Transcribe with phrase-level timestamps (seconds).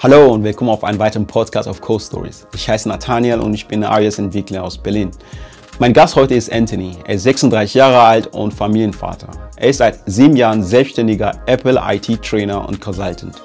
[0.00, 2.46] Hallo und willkommen auf einem weiteren Podcast auf Coast Stories.
[2.54, 5.10] Ich heiße Nathaniel und ich bin iOS-Entwickler aus Berlin.
[5.80, 6.96] Mein Gast heute ist Anthony.
[7.04, 9.26] Er ist 36 Jahre alt und Familienvater.
[9.56, 13.42] Er ist seit sieben Jahren selbstständiger Apple IT-Trainer und Consultant.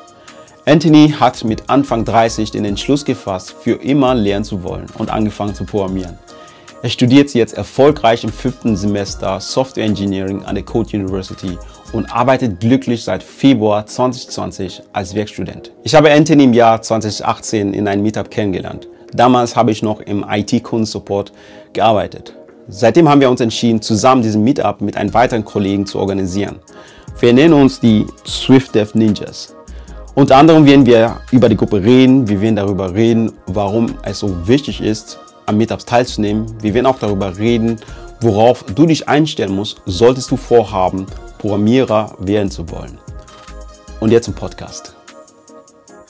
[0.68, 5.56] Anthony hat mit Anfang 30 den Entschluss gefasst, für immer lernen zu wollen und angefangen
[5.56, 6.20] zu programmieren.
[6.84, 11.58] Er studiert jetzt erfolgreich im fünften Semester Software Engineering an der Code University
[11.94, 15.72] und arbeitet glücklich seit Februar 2020 als Werkstudent.
[15.84, 18.88] Ich habe Anthony im Jahr 2018 in einem Meetup kennengelernt.
[19.14, 21.32] Damals habe ich noch im IT-Kundensupport
[21.72, 22.36] gearbeitet.
[22.68, 26.60] Seitdem haben wir uns entschieden, zusammen diesen Meetup mit einem weiteren Kollegen zu organisieren.
[27.20, 29.56] Wir nennen uns die Swift Dev Ninjas.
[30.16, 34.48] Unter anderem werden wir über die Gruppe reden, wir werden darüber reden, warum es so
[34.48, 36.46] wichtig ist, am Meetups teilzunehmen.
[36.62, 37.80] Wir werden auch darüber reden,
[38.22, 41.06] worauf du dich einstellen musst, solltest du vorhaben,
[41.44, 42.98] Programmierer werden zu wollen.
[44.00, 44.96] Und jetzt zum Podcast.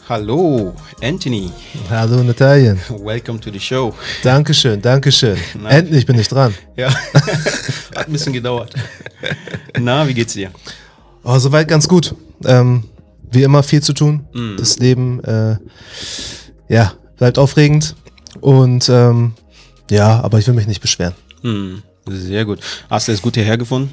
[0.08, 1.50] Hallo, Anthony.
[1.90, 2.80] Hallo, Natalien.
[3.04, 3.96] Welcome to the show.
[4.22, 5.36] Dankeschön, Dankeschön.
[5.60, 6.54] Na, Endlich bin ich dran.
[6.76, 6.94] Ja,
[7.96, 8.76] hat ein bisschen gedauert.
[9.80, 10.52] Na, wie geht's dir?
[11.24, 12.14] Oh, soweit ganz gut.
[12.46, 12.84] Ähm,
[13.32, 14.28] wie immer viel zu tun.
[14.34, 14.58] Mm.
[14.58, 15.58] Das Leben, äh,
[16.70, 17.96] ja, bleibt aufregend.
[18.40, 19.34] Und ähm,
[19.90, 21.16] ja, aber ich will mich nicht beschweren.
[21.42, 21.78] Mm.
[22.08, 22.60] Sehr gut.
[22.88, 23.90] Hast du das gut hierher gefunden?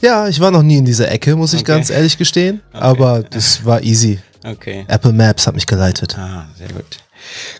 [0.00, 1.72] Ja, ich war noch nie in dieser Ecke, muss ich okay.
[1.72, 2.62] ganz ehrlich gestehen.
[2.72, 2.82] Okay.
[2.82, 4.18] Aber das war easy.
[4.44, 4.84] Okay.
[4.88, 6.16] Apple Maps hat mich geleitet.
[6.18, 6.98] Ah, sehr gut.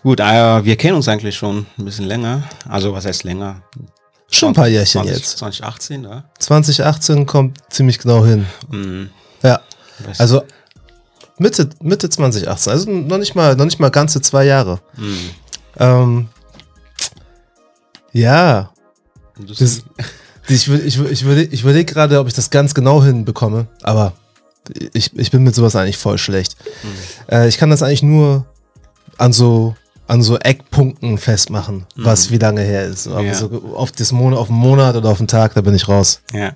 [0.01, 2.43] Gut, äh, wir kennen uns eigentlich schon ein bisschen länger.
[2.67, 3.61] Also was heißt länger?
[4.31, 5.37] Schon ein paar Jährchen 20, jetzt.
[5.37, 6.23] 2018, oder?
[6.39, 8.47] 2018 kommt ziemlich genau hin.
[8.69, 9.03] Mm.
[9.43, 9.59] Ja.
[10.17, 10.41] Also
[11.37, 14.79] Mitte, Mitte 2018, also noch nicht mal, noch nicht mal ganze zwei Jahre.
[14.95, 15.13] Mm.
[15.77, 16.29] Ähm,
[18.13, 18.71] ja.
[19.37, 19.83] Das,
[20.51, 24.13] ich, ich, ich, überlege ich überleg gerade, ob ich das ganz genau hinbekomme, aber
[24.93, 26.55] ich, ich bin mit sowas eigentlich voll schlecht.
[26.83, 27.33] Mhm.
[27.33, 28.45] Äh, ich kann das eigentlich nur
[29.17, 29.75] an so,
[30.07, 32.05] an so Eckpunkten festmachen, mhm.
[32.05, 33.07] was wie lange her ist.
[33.07, 33.33] Aber ja.
[33.33, 36.21] so auf, das Monat, auf einen Monat oder auf einen Tag, da bin ich raus.
[36.33, 36.53] Ja,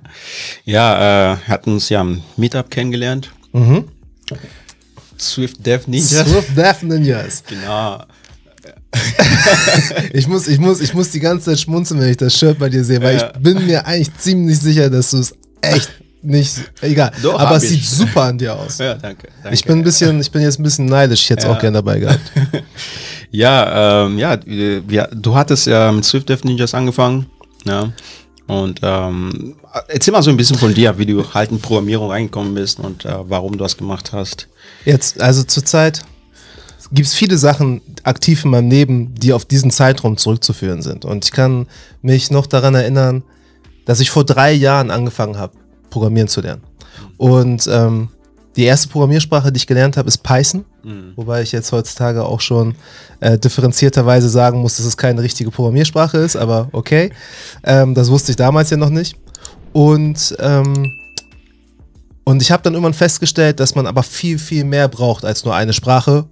[0.64, 3.32] ja äh, hatten uns ja am Meetup kennengelernt.
[3.54, 3.86] Mhm.
[5.20, 6.28] Swift Dev Ninjas.
[6.28, 7.44] Swift Dev Ninjas.
[7.48, 8.04] genau.
[10.14, 12.70] ich, muss, ich, muss, ich muss die ganze Zeit schmunzeln, wenn ich das Shirt bei
[12.70, 13.32] dir sehe, weil ja.
[13.34, 15.92] ich bin mir eigentlich ziemlich sicher, dass du es echt
[16.22, 17.12] nicht, egal.
[17.22, 17.88] Doch, aber es ich.
[17.88, 18.80] sieht super an dir aus.
[18.80, 19.28] Ja, danke.
[19.44, 19.54] danke.
[19.54, 21.54] Ich bin ein bisschen, ich bin jetzt ein bisschen neidisch, ich hätte es ja.
[21.54, 22.32] auch gerne dabei gehabt.
[23.32, 24.38] ja, ähm, ja,
[24.90, 27.28] ja, du hattest ja mit Swift Dev Ninjas angefangen,
[27.66, 27.92] ja.
[28.48, 29.56] Und ähm,
[29.88, 33.06] erzähl mal so ein bisschen von dir, wie du halt in Programmierung reingekommen bist und
[33.06, 34.48] äh, warum du das gemacht hast.
[34.86, 36.02] Jetzt, also zurzeit
[36.92, 41.06] gibt es viele Sachen aktiv in meinem Leben, die auf diesen Zeitraum zurückzuführen sind.
[41.06, 41.68] Und ich kann
[42.02, 43.24] mich noch daran erinnern,
[43.86, 45.54] dass ich vor drei Jahren angefangen habe,
[45.90, 46.64] Programmieren zu lernen.
[47.18, 48.10] Und ähm,
[48.56, 50.66] die erste Programmiersprache, die ich gelernt habe, ist Python.
[50.84, 51.14] Mhm.
[51.16, 52.76] Wobei ich jetzt heutzutage auch schon
[53.20, 57.12] äh, differenzierterweise sagen muss, dass es keine richtige Programmiersprache ist, aber okay.
[57.64, 59.18] Ähm, das wusste ich damals ja noch nicht.
[59.74, 60.92] Und, ähm,
[62.24, 65.54] und ich habe dann irgendwann festgestellt, dass man aber viel, viel mehr braucht als nur
[65.54, 66.26] eine Sprache,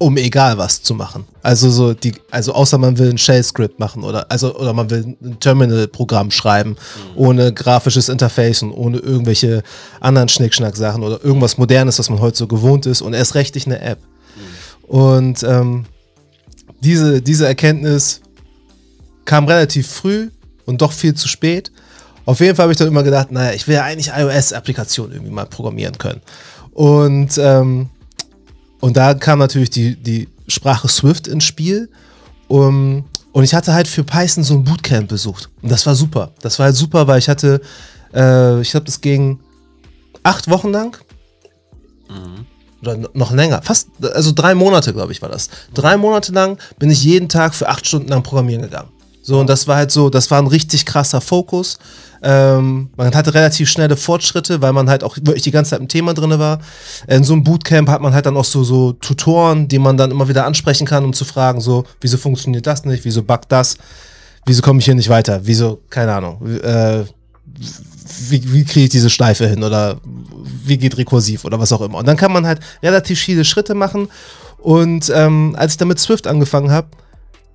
[0.00, 1.26] um egal was zu machen.
[1.42, 5.14] Also so die, also außer man will ein Shell-Script machen oder also oder man will
[5.22, 6.76] ein Terminal-Programm schreiben, mhm.
[7.16, 9.62] ohne grafisches Interface und ohne irgendwelche
[10.00, 13.66] anderen Schnickschnack-Sachen oder irgendwas Modernes, was man heute so gewohnt ist und erst recht nicht
[13.66, 13.98] eine App.
[14.00, 14.96] Mhm.
[14.96, 15.84] Und ähm,
[16.82, 18.22] diese, diese Erkenntnis
[19.26, 20.30] kam relativ früh
[20.64, 21.70] und doch viel zu spät.
[22.24, 25.32] Auf jeden Fall habe ich dann immer gedacht, naja, ich will ja eigentlich iOS-Applikationen irgendwie
[25.32, 26.22] mal programmieren können.
[26.72, 27.90] Und ähm,
[28.80, 31.88] und da kam natürlich die, die Sprache Swift ins Spiel.
[32.48, 35.48] Um, und ich hatte halt für Python so ein Bootcamp besucht.
[35.62, 36.32] Und das war super.
[36.40, 37.60] Das war halt super, weil ich hatte,
[38.12, 39.38] äh, ich glaube, das ging
[40.24, 40.96] acht Wochen lang.
[42.08, 42.46] Mhm.
[42.82, 43.62] Oder noch länger.
[43.62, 45.48] Fast, also drei Monate, glaube ich, war das.
[45.74, 48.88] Drei Monate lang bin ich jeden Tag für acht Stunden am Programmieren gegangen.
[49.22, 51.78] So, und das war halt so, das war ein richtig krasser Fokus.
[52.22, 55.88] Ähm, man hatte relativ schnelle Fortschritte, weil man halt auch wirklich die ganze Zeit im
[55.88, 56.60] Thema drin war.
[57.06, 60.10] In so einem Bootcamp hat man halt dann auch so, so Tutoren, die man dann
[60.10, 63.76] immer wieder ansprechen kann, um zu fragen, so, wieso funktioniert das nicht, wieso buggt das,
[64.46, 67.04] wieso komme ich hier nicht weiter, wieso, keine Ahnung, äh,
[68.28, 69.98] wie, wie kriege ich diese Schleife hin oder
[70.64, 71.98] wie geht rekursiv oder was auch immer.
[71.98, 74.08] Und dann kann man halt relativ viele Schritte machen.
[74.58, 76.88] Und ähm, als ich dann mit Swift angefangen habe,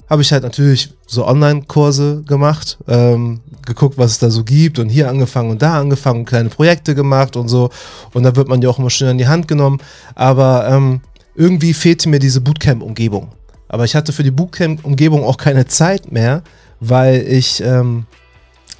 [0.10, 4.90] habe ich halt natürlich so Online-Kurse gemacht, ähm, geguckt, was es da so gibt und
[4.90, 7.69] hier angefangen und da angefangen, kleine Projekte gemacht und so.
[8.13, 9.80] Und da wird man ja auch immer schön an die Hand genommen.
[10.13, 11.02] Aber ähm,
[11.36, 13.30] irgendwie fehlte mir diese Bootcamp-Umgebung.
[13.68, 16.44] Aber ich hatte für die Bootcamp-Umgebung auch keine Zeit mehr,
[16.80, 18.06] weil ich, ähm,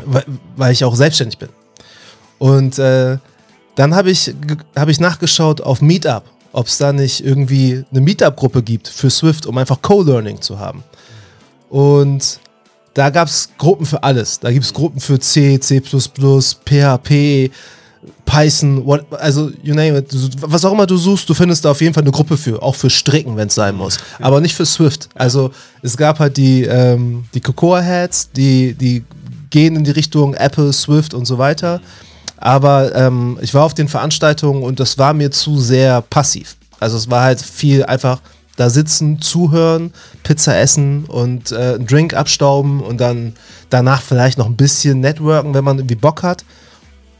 [0.06, 0.26] weil,
[0.56, 1.50] weil, ich auch selbstständig bin.
[2.38, 3.18] Und äh,
[3.76, 4.34] dann habe ich,
[4.76, 6.24] hab ich nachgeschaut auf Meetup
[6.56, 10.86] ob es da nicht irgendwie eine Meetup-Gruppe gibt für Swift, um einfach Co-Learning zu haben.
[11.76, 12.40] Und
[12.94, 14.40] da gab es Gruppen für alles.
[14.40, 17.52] Da gibt es Gruppen für C, C, PHP,
[18.26, 20.08] Python, what, also you name it.
[20.40, 22.76] Was auch immer du suchst, du findest da auf jeden Fall eine Gruppe für, auch
[22.76, 23.98] für Stricken, wenn es sein muss.
[24.22, 25.10] Aber nicht für Swift.
[25.16, 25.52] Also
[25.82, 29.04] es gab halt die, ähm, die Cocoa Heads, die, die
[29.50, 31.82] gehen in die Richtung Apple, Swift und so weiter.
[32.38, 36.56] Aber ähm, ich war auf den Veranstaltungen und das war mir zu sehr passiv.
[36.80, 38.22] Also es war halt viel einfach
[38.56, 39.94] da sitzen, zuhören,
[40.24, 43.34] Pizza essen und äh, einen Drink abstauben und dann
[43.70, 46.46] danach vielleicht noch ein bisschen networken, wenn man irgendwie Bock hat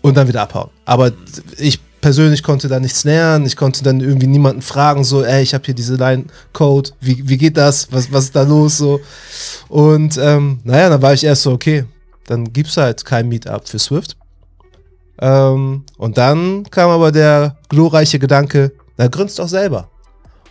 [0.02, 0.70] und dann wieder abhauen.
[0.86, 1.12] Aber
[1.58, 5.56] ich persönlich konnte da nichts lernen, ich konnte dann irgendwie niemanden fragen, so, ey, ich
[5.56, 9.00] habe hier diese Line-Code, wie, wie geht das, was, was ist da los, so.
[9.70, 11.86] Und ähm, naja, dann war ich erst so, okay,
[12.28, 14.16] dann gibt es halt kein Meetup für Swift.
[15.20, 19.90] Ähm, und dann kam aber der glorreiche Gedanke, na, gründ's doch selber.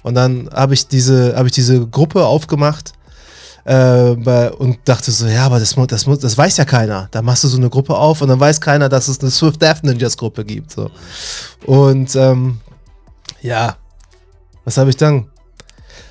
[0.04, 2.92] Und dann habe ich diese, habe ich diese Gruppe aufgemacht
[3.64, 4.10] äh,
[4.50, 7.08] und dachte so, ja, aber das, das, das weiß ja keiner.
[7.10, 9.62] Da machst du so eine Gruppe auf und dann weiß keiner, dass es eine Swift
[9.62, 10.72] Death Ninjas Gruppe gibt.
[10.72, 10.90] So.
[11.64, 12.58] Und ähm,
[13.40, 13.76] ja,
[14.66, 15.26] was habe ich dann?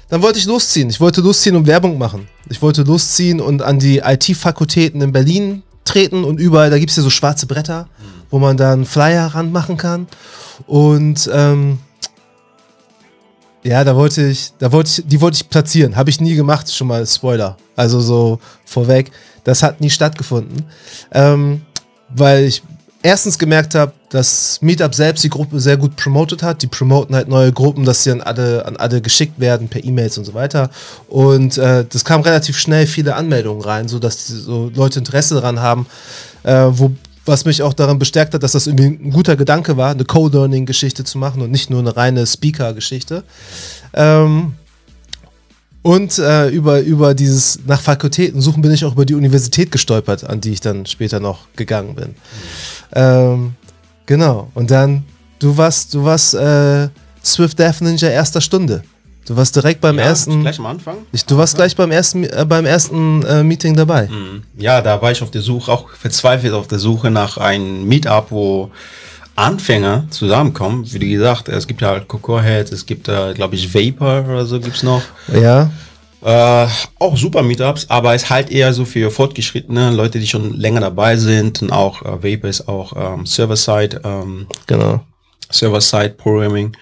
[0.10, 0.90] Dann wollte ich losziehen.
[0.90, 2.28] Ich wollte losziehen und Werbung machen.
[2.50, 6.98] Ich wollte losziehen und an die IT-Fakultäten in Berlin treten und überall, da gibt es
[6.98, 7.88] ja so schwarze Bretter,
[8.32, 10.08] wo man dann Flyer ranmachen kann.
[10.66, 11.78] Und ähm,
[13.64, 15.96] ja, da wollte ich, da wollte ich, die wollte ich platzieren.
[15.96, 17.58] Habe ich nie gemacht, schon mal Spoiler.
[17.76, 19.12] Also so vorweg.
[19.44, 20.64] Das hat nie stattgefunden.
[21.12, 21.62] Ähm,
[22.10, 22.62] weil ich
[23.04, 26.62] erstens gemerkt habe, dass Meetup selbst die Gruppe sehr gut promotet hat.
[26.62, 30.18] Die promoten halt neue Gruppen, dass sie an alle, an alle geschickt werden per E-Mails
[30.18, 30.70] und so weiter.
[31.08, 35.60] Und äh, das kam relativ schnell viele Anmeldungen rein, sodass die, so Leute Interesse daran
[35.60, 35.86] haben,
[36.44, 36.92] äh, wo,
[37.26, 41.04] was mich auch daran bestärkt hat, dass das irgendwie ein guter Gedanke war, eine Co-Learning-Geschichte
[41.04, 43.24] zu machen und nicht nur eine reine Speaker-Geschichte.
[43.94, 44.54] Ähm,
[45.82, 50.24] und äh, über, über dieses nach Fakultäten suchen bin ich auch über die Universität gestolpert,
[50.24, 52.10] an die ich dann später noch gegangen bin.
[52.10, 52.16] Mhm.
[52.94, 53.54] Ähm,
[54.06, 54.50] genau.
[54.54, 55.04] Und dann,
[55.40, 56.88] du warst, du warst äh,
[57.24, 58.84] Swift Death Ninja erster Stunde.
[59.26, 60.42] Du warst direkt beim ja, ersten.
[60.42, 60.98] Gleich am Anfang?
[61.12, 64.08] Ich, du warst gleich beim ersten, äh, beim ersten äh, Meeting dabei.
[64.08, 64.44] Mhm.
[64.58, 68.32] Ja, da war ich auf der Suche, auch verzweifelt auf der Suche nach einem Meetup,
[68.32, 68.72] wo
[69.36, 70.86] Anfänger zusammenkommen.
[70.92, 74.26] Wie gesagt, es gibt ja halt Cocoa Heads, es gibt da, äh, glaube ich, Vapor
[74.28, 75.02] oder so gibt's noch.
[75.34, 75.72] Ja.
[76.22, 76.68] Äh,
[77.00, 80.80] auch super Meetups, aber es ist halt eher so für Fortgeschrittene, Leute, die schon länger
[80.82, 84.02] dabei sind und auch äh, Vapor ist auch ähm, Server-Side.
[84.04, 85.02] Ähm, genau.
[85.50, 86.76] Server-Side Programming.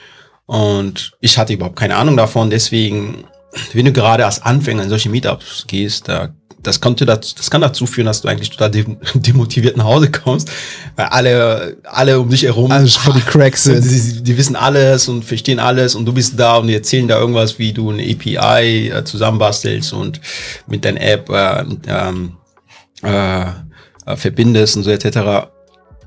[0.45, 2.49] Und ich hatte überhaupt keine Ahnung davon.
[2.49, 3.25] Deswegen,
[3.73, 6.29] wenn du gerade als Anfänger in solche Meetups gehst, da,
[6.61, 8.69] das, könnte dazu, das kann dazu führen, dass du eigentlich total
[9.15, 10.51] demotiviert nach Hause kommst,
[10.95, 13.83] weil alle, alle um dich herum alles vor die Cracks sind.
[13.83, 17.19] Die, die, wissen alles und verstehen alles und du bist da und die erzählen da
[17.19, 20.19] irgendwas, wie du eine API äh, zusammenbastelst und
[20.67, 22.38] mit deiner App äh, ähm,
[23.03, 23.45] äh,
[24.05, 25.47] äh, verbindest und so etc.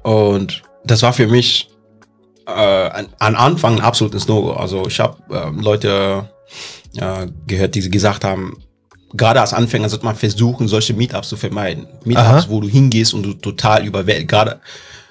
[0.03, 1.69] Und das war für mich
[2.47, 4.53] äh, an, an Anfang ein absolutes No.
[4.53, 6.29] Also ich habe äh, Leute
[6.97, 8.63] äh, gehört, die gesagt haben,
[9.15, 11.87] gerade als Anfänger sollte man versuchen, solche Meetups zu vermeiden.
[12.05, 12.47] Meetups, Aha.
[12.49, 14.61] wo du hingehst und du total überwältigt, gerade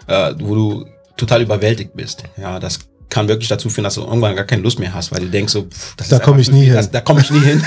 [0.08, 0.86] äh, wo du
[1.18, 2.24] total überwältigt bist.
[2.38, 5.22] Ja, das kann wirklich dazu führen, dass du irgendwann gar keine Lust mehr hast, weil
[5.22, 6.88] du denkst so, pff, da komme ich nie hin.
[6.92, 7.64] Da komme ich nie hin.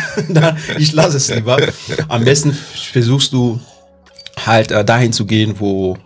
[0.78, 1.56] ich lasse es lieber.
[2.08, 3.61] Am besten versuchst du
[4.44, 5.96] halt äh, dahin zu gehen, wo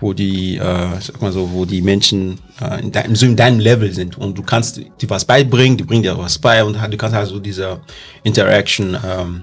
[0.00, 3.60] wo die, äh, sag mal so, wo die Menschen äh, in, deinem, so in deinem
[3.60, 6.96] Level sind und du kannst dir was beibringen, die bringen dir was bei und du
[6.96, 7.80] kannst also diese
[8.22, 9.42] Interaction ähm,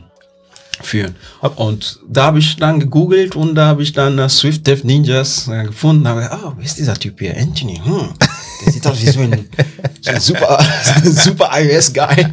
[0.84, 1.16] führen.
[1.56, 5.48] Und da habe ich dann gegoogelt und da habe ich dann uh, Swift Dev Ninjas
[5.48, 6.08] äh, gefunden.
[6.08, 7.38] Habe oh, wer ist dieser Typ hier?
[7.38, 7.82] Anthony.
[7.84, 8.10] Hm.
[8.66, 9.50] Der sieht aus wie so ein,
[10.02, 10.64] so ein super,
[11.04, 12.28] super iOS-Guy.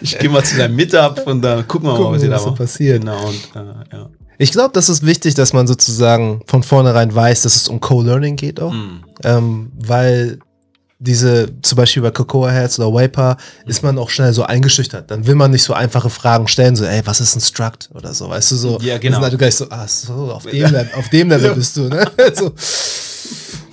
[0.00, 2.54] ich gehe mal zu seinem Meetup und dann gucken wir mal, was hier da so
[2.54, 3.00] passiert.
[3.00, 4.10] Genau, und, äh, ja.
[4.38, 8.36] Ich glaube, das ist wichtig, dass man sozusagen von vornherein weiß, dass es um Co-Learning
[8.36, 8.72] geht auch.
[8.72, 9.04] Mm.
[9.22, 10.38] Ähm, weil
[10.98, 13.36] diese, zum Beispiel bei Cocoa Heads oder Vapor,
[13.66, 15.10] ist man auch schnell so eingeschüchtert.
[15.10, 18.14] Dann will man nicht so einfache Fragen stellen, so, ey, was ist ein Struct oder
[18.14, 18.78] so, weißt du, so.
[18.80, 19.16] Ja, genau.
[19.16, 22.06] Dann halt gleich so, ah, so, auf dem, Level, auf dem Level bist du, ne?
[22.34, 22.52] so.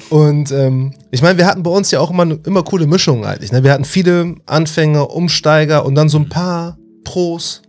[0.10, 3.54] Und ähm, ich meine, wir hatten bei uns ja auch immer, immer coole Mischungen eigentlich.
[3.54, 3.64] Ne?
[3.64, 7.62] Wir hatten viele Anfänger, Umsteiger und dann so ein paar Pros,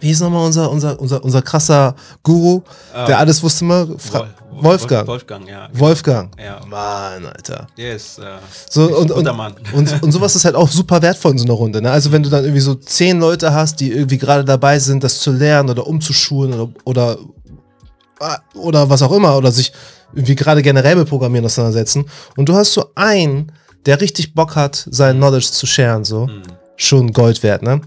[0.00, 3.86] wie ist nochmal unser, unser, unser, unser krasser Guru, ah, der alles wusste mal?
[3.98, 5.06] Fra Wolf, Wolfgang.
[5.06, 5.66] Wolfgang, ja.
[5.68, 5.80] Genau.
[5.80, 6.30] Wolfgang.
[6.42, 6.60] Ja.
[6.66, 7.66] Mann, Alter.
[7.76, 8.22] Yes, uh,
[8.68, 9.28] so, und, und,
[9.72, 11.80] und, und, sowas ist halt auch super wertvoll in so einer Runde.
[11.80, 11.90] Ne?
[11.90, 15.20] Also wenn du dann irgendwie so zehn Leute hast, die irgendwie gerade dabei sind, das
[15.20, 17.18] zu lernen oder umzuschulen oder, oder,
[18.54, 19.72] oder was auch immer, oder sich
[20.12, 22.04] irgendwie gerade generell mit Programmieren auseinandersetzen.
[22.36, 23.52] Und du hast so einen,
[23.86, 26.42] der richtig Bock hat, sein Knowledge zu sharen, so, Mhm.
[26.76, 27.80] schon Gold wert, ne?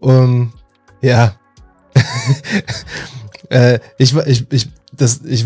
[0.00, 0.52] Um,
[1.00, 1.37] ja.
[3.50, 5.44] äh, ich, ich, ich, das, ich,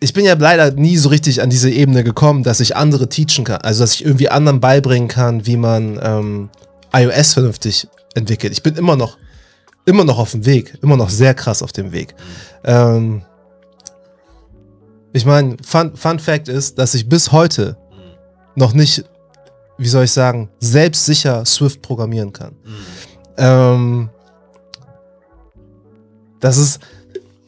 [0.00, 3.44] ich bin ja leider nie so richtig an diese Ebene gekommen, dass ich andere teachen
[3.44, 3.60] kann.
[3.60, 6.50] Also, dass ich irgendwie anderen beibringen kann, wie man ähm,
[6.92, 8.52] iOS vernünftig entwickelt.
[8.52, 9.18] Ich bin immer noch,
[9.84, 10.78] immer noch auf dem Weg.
[10.82, 12.14] Immer noch sehr krass auf dem Weg.
[12.64, 13.22] Ähm,
[15.12, 17.76] ich meine, Fun, Fun Fact ist, dass ich bis heute
[18.54, 19.04] noch nicht,
[19.78, 22.52] wie soll ich sagen, selbstsicher Swift programmieren kann.
[22.64, 22.74] Mhm.
[23.36, 24.10] Ähm,
[26.40, 26.80] das ist,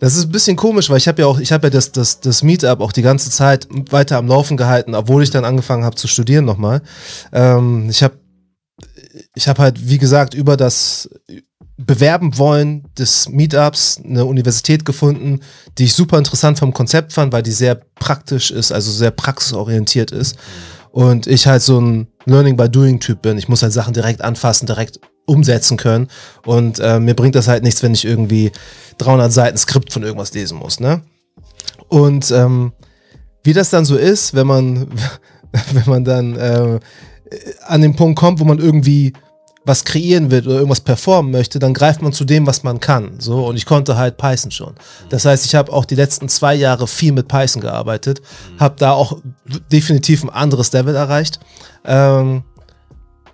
[0.03, 2.21] das ist ein bisschen komisch, weil ich habe ja auch, ich habe ja das, das,
[2.21, 5.97] das Meetup auch die ganze Zeit weiter am Laufen gehalten, obwohl ich dann angefangen habe
[5.97, 6.83] zu studieren nochmal.
[7.33, 8.15] Ähm, ich habe,
[9.35, 11.09] ich habe halt, wie gesagt, über das
[11.77, 15.41] Bewerben wollen des Meetups eine Universität gefunden,
[15.79, 20.11] die ich super interessant vom Konzept fand, weil die sehr praktisch ist, also sehr praxisorientiert
[20.11, 20.37] ist.
[20.91, 23.39] Und ich halt so ein Learning by Doing Typ bin.
[23.39, 26.09] Ich muss halt Sachen direkt anfassen, direkt umsetzen können.
[26.45, 28.52] Und äh, mir bringt das halt nichts, wenn ich irgendwie
[28.99, 31.02] 300 Seiten Skript von irgendwas lesen muss, ne?
[31.88, 32.73] Und ähm,
[33.45, 34.88] wie das dann so ist, wenn man,
[35.73, 36.81] wenn man dann äh,
[37.67, 39.12] an den Punkt kommt, wo man irgendwie
[39.64, 43.21] was kreieren will oder irgendwas performen möchte, dann greift man zu dem, was man kann.
[43.21, 44.75] So, und ich konnte halt Python schon.
[45.09, 48.23] Das heißt, ich habe auch die letzten zwei Jahre viel mit Python gearbeitet,
[48.59, 49.19] habe da auch
[49.71, 51.38] definitiv ein anderes Level erreicht.
[51.85, 52.43] Ähm,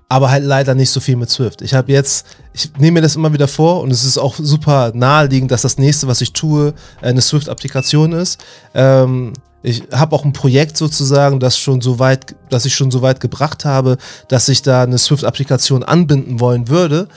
[0.09, 1.61] aber halt leider nicht so viel mit Swift.
[1.61, 4.93] Ich habe jetzt, ich nehme mir das immer wieder vor und es ist auch super
[4.95, 6.73] naheliegend, dass das nächste, was ich tue,
[7.03, 8.43] eine Swift-Applikation ist.
[8.75, 13.03] Ähm, ich habe auch ein Projekt sozusagen, das schon so weit, das ich schon so
[13.03, 13.99] weit gebracht habe,
[14.29, 17.09] dass ich da eine Swift-Applikation anbinden wollen würde.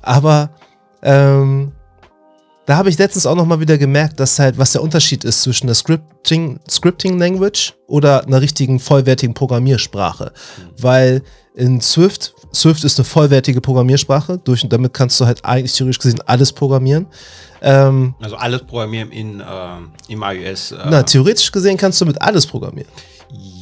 [0.00, 0.50] Aber
[1.02, 1.72] ähm,
[2.66, 5.42] da habe ich letztens auch noch mal wieder gemerkt, dass halt, was der Unterschied ist
[5.42, 10.32] zwischen der Scripting, Scripting Language oder einer richtigen vollwertigen Programmiersprache.
[10.78, 11.22] Weil
[11.54, 16.20] in Swift, Swift ist eine vollwertige Programmiersprache, durch, damit kannst du halt eigentlich theoretisch gesehen
[16.26, 17.06] alles programmieren.
[17.60, 19.44] Ähm, Also alles programmieren in, äh,
[20.08, 20.72] im iOS.
[20.72, 22.90] Äh, na, theoretisch gesehen kannst du mit alles programmieren.
[23.30, 23.61] ja,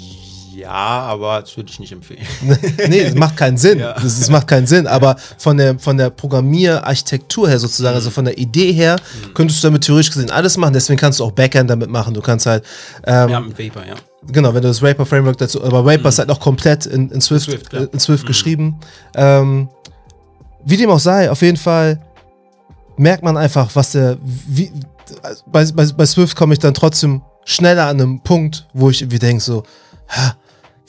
[0.68, 2.26] aber das würde ich nicht empfehlen.
[2.88, 3.78] nee, das macht keinen Sinn.
[3.78, 3.94] Ja.
[3.94, 4.86] Das, das macht keinen Sinn.
[4.86, 8.96] Aber von der, von der Programmierarchitektur her sozusagen, also von der Idee her,
[9.34, 10.72] könntest du damit theoretisch gesehen alles machen.
[10.72, 12.14] Deswegen kannst du auch Backend damit machen.
[12.14, 12.64] Du kannst halt,
[13.04, 13.94] ähm, ja, mit Vapor, ja.
[14.30, 17.20] genau, wenn du das Raper Framework dazu, aber Raper ist halt auch komplett in, in
[17.20, 18.78] Swift, Swift, äh, in Swift geschrieben.
[19.14, 19.68] Ähm,
[20.64, 22.00] wie dem auch sei, auf jeden Fall
[22.96, 24.70] merkt man einfach, was der, wie,
[25.46, 29.18] bei, bei, bei Swift komme ich dann trotzdem schneller an einem Punkt, wo ich irgendwie
[29.18, 29.64] denke so,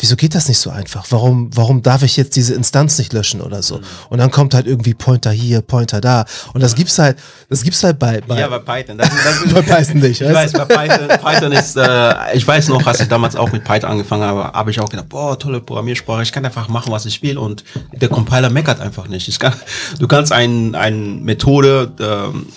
[0.02, 1.06] wieso geht das nicht so einfach?
[1.12, 3.80] Warum, warum darf ich jetzt diese Instanz nicht löschen oder so?
[4.10, 6.26] Und dann kommt halt irgendwie Pointer hier, Pointer da.
[6.54, 7.18] Und das gibt's halt,
[7.50, 8.98] das gibt's halt bei, bei, ja, bei Python.
[8.98, 10.20] Das, das, bei Python nicht.
[10.22, 13.64] Ich weiß, bei Python, Python ist, äh, ich weiß noch, als ich damals auch mit
[13.64, 17.06] Python angefangen habe, habe ich auch gedacht, boah, tolle Programmiersprache, ich kann einfach machen, was
[17.06, 19.28] ich will und der Compiler meckert einfach nicht.
[19.28, 19.54] Ich kann,
[20.00, 22.48] du kannst ein, eine Methode ähm,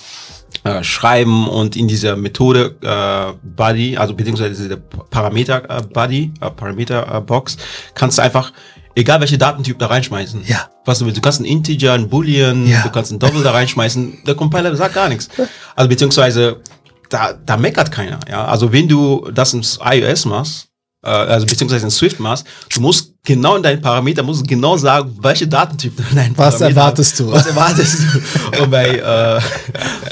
[0.65, 6.51] äh, schreiben und in dieser Methode äh, Body, also beziehungsweise diese Parameter äh, Body, äh,
[6.51, 7.57] Parameter äh, Box,
[7.95, 8.53] kannst du einfach
[8.97, 10.45] egal welche Datentyp da reinschmeißen.
[10.47, 10.69] Ja.
[10.85, 11.17] Was du willst.
[11.17, 12.83] Du kannst ein Integer, ein Boolean, Ja.
[12.83, 14.25] du kannst ein Double da reinschmeißen.
[14.27, 15.29] Der Compiler sagt gar nichts.
[15.75, 16.61] Also beziehungsweise
[17.11, 18.21] da, da meckert keiner.
[18.31, 20.69] Ja, also wenn du das ins iOS machst,
[21.05, 24.77] äh, also beziehungsweise in Swift machst, du musst genau in deinen Parameter musst du genau
[24.77, 27.33] sagen, welche Datentyp du in deinen Was Parameter erwartest du?
[27.33, 28.63] Was erwartest du?
[28.63, 29.41] Und bei, äh,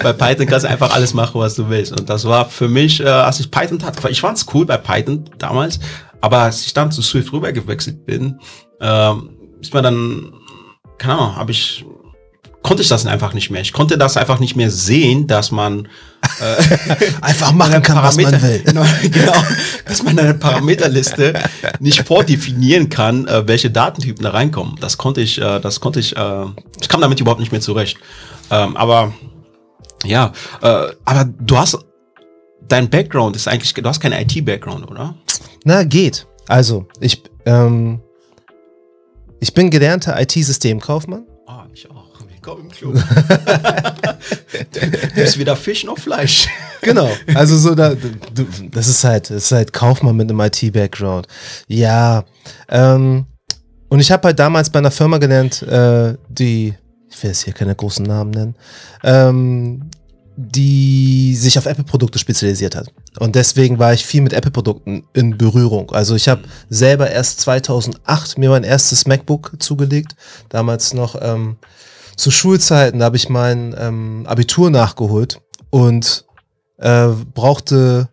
[0.02, 1.92] bei Python kannst du einfach alles machen, was du willst.
[1.92, 5.24] Und das war für mich, äh, als ich Python hatte, ich fand's cool bei Python
[5.38, 5.78] damals,
[6.20, 8.38] aber als ich dann zu Swift rüber gewechselt bin,
[8.80, 10.32] ähm, ist mir dann,
[10.98, 11.84] keine Ahnung, habe ich
[12.62, 13.60] konnte ich das einfach nicht mehr.
[13.60, 15.88] Ich konnte das einfach nicht mehr sehen, dass man
[17.20, 18.62] Einfach machen kann, was man will.
[18.64, 19.44] Genau, genau,
[19.86, 21.34] dass man eine Parameterliste
[21.80, 24.76] nicht vordefinieren kann, äh, welche Datentypen da reinkommen.
[24.80, 26.44] Das konnte ich, äh, das konnte ich, äh,
[26.80, 27.98] ich kam damit überhaupt nicht mehr zurecht.
[28.50, 29.12] Ähm, aber
[30.04, 31.78] ja, äh, aber du hast
[32.68, 35.14] dein Background ist eigentlich, du hast keinen IT-Background, oder?
[35.64, 36.26] Na, geht.
[36.48, 38.00] Also, ich, ähm,
[39.40, 41.26] ich bin gelernter IT-Systemkaufmann.
[42.44, 42.94] Willkommen im Club.
[44.72, 46.48] du bist weder Fisch noch Fleisch.
[46.80, 47.08] Genau.
[47.36, 47.94] Also so da,
[48.72, 51.28] das ist halt, das ist halt Kaufmann mit einem IT-Background.
[51.68, 52.24] Ja.
[52.68, 53.26] Ähm,
[53.88, 56.74] und ich habe halt damals bei einer Firma gelernt, äh, die,
[57.08, 58.56] ich will jetzt hier keine großen Namen nennen,
[59.04, 59.88] ähm,
[60.34, 62.92] die sich auf Apple-Produkte spezialisiert hat.
[63.20, 65.92] Und deswegen war ich viel mit Apple-Produkten in Berührung.
[65.92, 70.16] Also ich habe selber erst 2008 mir mein erstes MacBook zugelegt.
[70.48, 71.56] Damals noch ähm,
[72.16, 75.40] zu Schulzeiten, da habe ich mein ähm, Abitur nachgeholt
[75.70, 76.24] und
[76.78, 78.08] äh, brauchte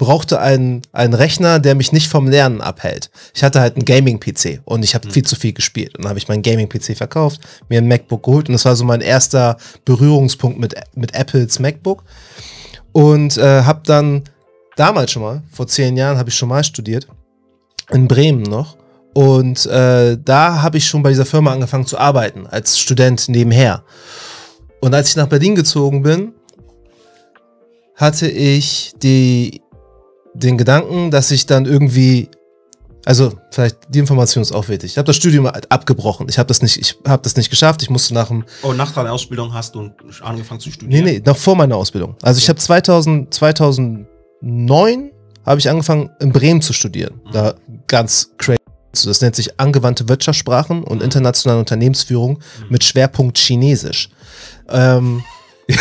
[0.00, 3.10] brauchte einen, einen Rechner, der mich nicht vom Lernen abhält.
[3.34, 5.12] Ich hatte halt einen Gaming-PC und ich habe mhm.
[5.12, 5.94] viel zu viel gespielt.
[5.94, 8.84] Und dann habe ich meinen Gaming-PC verkauft, mir ein MacBook geholt und das war so
[8.84, 12.02] mein erster Berührungspunkt mit, mit Apples MacBook.
[12.92, 14.24] Und äh, habe dann
[14.74, 17.06] damals schon mal, vor zehn Jahren habe ich schon mal studiert,
[17.90, 18.78] in Bremen noch.
[19.14, 23.82] Und äh, da habe ich schon bei dieser Firma angefangen zu arbeiten, als Student nebenher.
[24.80, 26.32] Und als ich nach Berlin gezogen bin,
[27.96, 29.60] hatte ich die,
[30.34, 32.28] den Gedanken, dass ich dann irgendwie,
[33.04, 34.92] also vielleicht die Information ist auch wichtig.
[34.92, 36.26] Ich habe das Studium abgebrochen.
[36.30, 37.82] Ich habe das nicht, ich habe das nicht geschafft.
[37.82, 38.44] Ich musste nach dem.
[38.62, 39.90] Oh, nach deiner Ausbildung hast du
[40.22, 41.04] angefangen zu studieren?
[41.04, 42.14] Nee, nee, noch vor meiner Ausbildung.
[42.22, 42.44] Also okay.
[42.44, 45.10] ich habe 2000, 2009
[45.44, 47.20] habe ich angefangen in Bremen zu studieren.
[47.26, 47.32] Mhm.
[47.32, 47.54] Da
[47.86, 48.59] ganz crazy.
[48.92, 51.04] Das nennt sich angewandte Wirtschaftssprachen und mhm.
[51.04, 52.66] internationale Unternehmensführung mhm.
[52.70, 54.10] mit Schwerpunkt Chinesisch.
[54.68, 55.22] Ähm,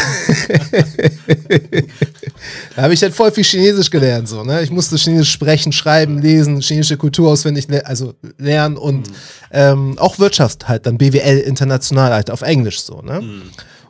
[2.75, 4.27] da habe ich halt voll viel Chinesisch gelernt.
[4.27, 4.61] So, ne?
[4.61, 9.13] Ich musste Chinesisch sprechen, schreiben, lesen, chinesische Kultur auswendig le also lernen und mhm.
[9.51, 13.01] ähm, auch Wirtschaft halt, dann BWL international halt auf Englisch so.
[13.01, 13.21] Ne?
[13.21, 13.41] Mhm.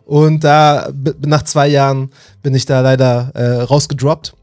[0.06, 0.90] Und da
[1.26, 2.12] nach zwei Jahren
[2.42, 4.34] bin ich da leider äh, rausgedroppt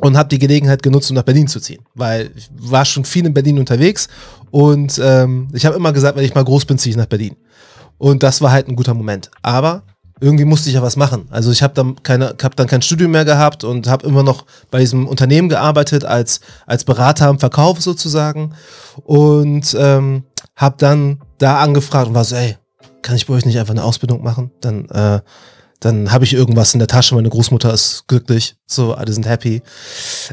[0.00, 3.26] und habe die Gelegenheit genutzt, um nach Berlin zu ziehen, weil ich war schon viel
[3.26, 4.08] in Berlin unterwegs
[4.50, 7.36] und ähm, ich habe immer gesagt, wenn ich mal groß bin, ziehe ich nach Berlin.
[7.98, 9.30] Und das war halt ein guter Moment.
[9.42, 9.82] Aber
[10.20, 11.26] irgendwie musste ich ja was machen.
[11.30, 14.46] Also ich habe dann keine, hab dann kein Studium mehr gehabt und habe immer noch
[14.70, 18.54] bei diesem Unternehmen gearbeitet als als Berater im Verkauf sozusagen
[19.04, 20.24] und ähm,
[20.54, 22.56] habe dann da angefragt und war so, ey,
[23.02, 24.50] kann ich bei euch nicht einfach eine Ausbildung machen?
[24.60, 25.20] Dann äh,
[25.80, 29.62] dann habe ich irgendwas in der Tasche, meine Großmutter ist glücklich, so, alle sind happy,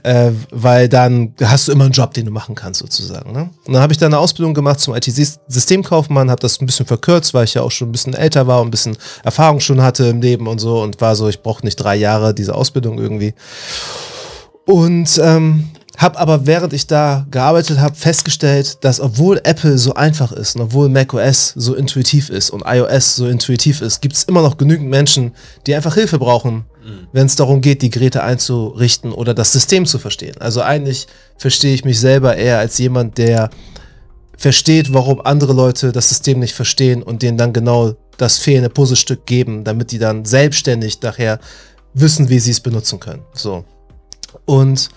[0.03, 3.31] äh, weil dann hast du immer einen Job, den du machen kannst sozusagen.
[3.33, 3.49] Ne?
[3.65, 7.33] Und dann habe ich da eine Ausbildung gemacht zum IT-Systemkaufmann, habe das ein bisschen verkürzt,
[7.33, 10.05] weil ich ja auch schon ein bisschen älter war und ein bisschen Erfahrung schon hatte
[10.05, 13.33] im Leben und so und war so, ich brauche nicht drei Jahre diese Ausbildung irgendwie.
[14.65, 20.31] Und ähm, hab aber während ich da gearbeitet habe festgestellt, dass obwohl Apple so einfach
[20.31, 24.41] ist und obwohl macOS so intuitiv ist und iOS so intuitiv ist, gibt es immer
[24.41, 25.33] noch genügend Menschen,
[25.67, 27.07] die einfach Hilfe brauchen, mhm.
[27.11, 30.35] wenn es darum geht, die Geräte einzurichten oder das System zu verstehen.
[30.39, 33.51] Also eigentlich verstehe ich mich selber eher als jemand, der
[34.35, 39.25] versteht, warum andere Leute das System nicht verstehen und denen dann genau das fehlende Puzzlestück
[39.25, 41.39] geben, damit die dann selbstständig nachher
[41.93, 43.23] wissen, wie sie es benutzen können.
[43.33, 43.63] So.
[44.45, 44.89] Und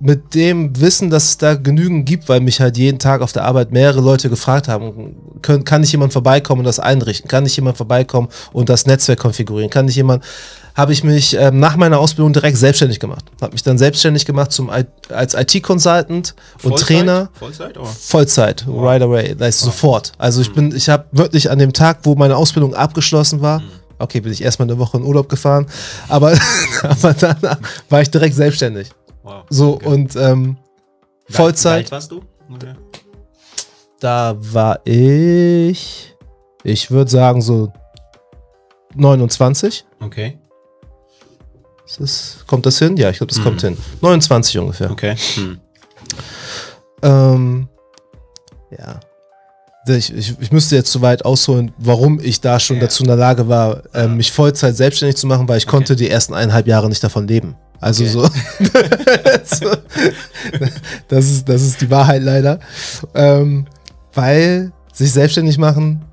[0.00, 3.44] mit dem Wissen, dass es da genügend gibt, weil mich halt jeden Tag auf der
[3.44, 7.28] Arbeit mehrere Leute gefragt haben, können, kann nicht jemand vorbeikommen und das einrichten?
[7.28, 9.70] Kann nicht jemand vorbeikommen und das Netzwerk konfigurieren?
[9.70, 10.22] Kann nicht jemand,
[10.76, 13.24] habe ich mich ähm, nach meiner Ausbildung direkt selbstständig gemacht.
[13.40, 17.30] Habe mich dann selbstständig gemacht zum, als IT-Consultant und Trainer.
[17.32, 17.76] Vollzeit?
[17.76, 17.86] Oder?
[17.86, 18.84] Vollzeit, wow.
[18.84, 19.72] right away, heißt wow.
[19.72, 20.12] sofort.
[20.16, 20.54] Also ich mhm.
[20.54, 23.70] bin, ich habe wirklich an dem Tag, wo meine Ausbildung abgeschlossen war, mhm.
[24.00, 25.66] Okay, bin ich erstmal eine Woche in Urlaub gefahren,
[26.08, 26.32] aber,
[26.82, 27.36] aber dann
[27.88, 28.90] war ich direkt selbstständig.
[29.28, 29.44] Wow.
[29.50, 29.86] So okay.
[29.86, 30.56] und ähm,
[31.28, 31.86] Vollzeit.
[31.88, 32.22] Wie warst du?
[32.50, 32.72] Okay.
[34.00, 36.16] Da war ich,
[36.64, 37.70] ich würde sagen so
[38.94, 39.84] 29.
[40.00, 40.38] Okay.
[41.98, 42.96] Das, kommt das hin?
[42.96, 43.44] Ja, ich glaube, das hm.
[43.44, 43.76] kommt hin.
[44.00, 44.90] 29 ungefähr.
[44.90, 45.14] Okay.
[45.34, 45.60] Hm.
[47.02, 47.68] Ähm,
[48.70, 49.00] ja.
[49.88, 52.82] Ich, ich, ich, müsste jetzt zu weit ausholen, warum ich da schon ja.
[52.82, 55.76] dazu in der Lage war, äh, mich Vollzeit selbstständig zu machen, weil ich okay.
[55.76, 57.56] konnte die ersten eineinhalb Jahre nicht davon leben.
[57.80, 58.30] Also okay.
[59.44, 59.70] so.
[61.08, 62.60] das, ist, das ist die Wahrheit leider.
[63.14, 63.66] Ähm,
[64.14, 66.04] weil sich selbstständig machen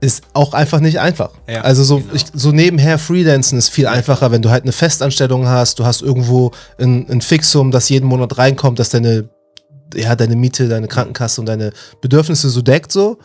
[0.00, 1.30] ist auch einfach nicht einfach.
[1.48, 2.14] Ja, also so, genau.
[2.14, 6.02] ich, so nebenher Freelancen ist viel einfacher, wenn du halt eine Festanstellung hast, du hast
[6.02, 9.30] irgendwo ein, ein Fixum, das jeden Monat reinkommt, dass deine,
[9.94, 11.72] ja, deine Miete, deine Krankenkasse und deine
[12.02, 13.18] Bedürfnisse so deckt so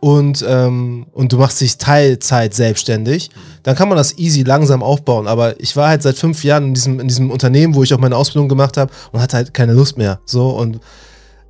[0.00, 3.30] und, ähm, und du machst dich Teilzeit selbstständig,
[3.62, 5.26] dann kann man das easy langsam aufbauen.
[5.26, 7.98] Aber ich war halt seit fünf Jahren in diesem, in diesem Unternehmen, wo ich auch
[7.98, 10.20] meine Ausbildung gemacht habe und hatte halt keine Lust mehr.
[10.24, 10.80] So und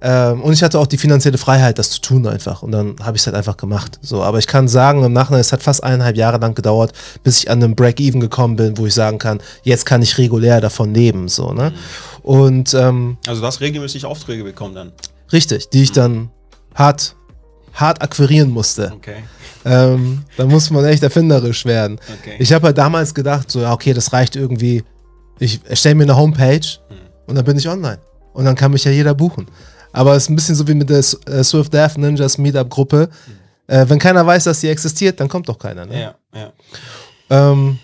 [0.02, 2.62] ähm, und ich hatte auch die finanzielle Freiheit, das zu tun einfach.
[2.62, 3.98] Und dann habe ich es halt einfach gemacht.
[4.00, 7.40] So, aber ich kann sagen, im Nachhinein, es hat fast eineinhalb Jahre lang gedauert, bis
[7.40, 10.94] ich an einem Break-Even gekommen bin, wo ich sagen kann, jetzt kann ich regulär davon
[10.94, 11.28] leben.
[11.28, 11.70] So, ne?
[11.70, 11.74] Mhm.
[12.22, 14.92] Und ähm, also du hast regelmäßig Aufträge bekommen dann.
[15.32, 16.30] Richtig, die ich dann
[16.74, 17.14] hart
[17.74, 18.92] hart akquirieren musste.
[18.94, 19.16] Okay.
[19.64, 21.98] Ähm, da muss man echt erfinderisch werden.
[22.20, 22.36] Okay.
[22.38, 24.82] Ich habe halt damals gedacht, so, okay, das reicht irgendwie.
[25.38, 26.96] Ich erstelle mir eine Homepage hm.
[27.26, 27.98] und dann bin ich online.
[28.32, 29.46] Und dann kann mich ja jeder buchen.
[29.92, 33.08] Aber es ist ein bisschen so wie mit der äh, Swift Death Ninjas Meetup-Gruppe.
[33.08, 33.40] Hm.
[33.66, 35.86] Äh, wenn keiner weiß, dass sie existiert, dann kommt doch keiner.
[35.86, 36.00] Ne?
[36.00, 36.52] Ja, ja.
[37.30, 37.78] Ähm,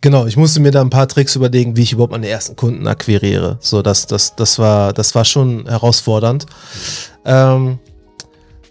[0.00, 2.86] genau, ich musste mir da ein paar Tricks überlegen, wie ich überhaupt meine ersten Kunden
[2.86, 3.58] akquiriere.
[3.60, 6.46] So, das, das, das, war, das war schon herausfordernd.
[6.46, 7.20] Mhm.
[7.24, 7.78] Ähm,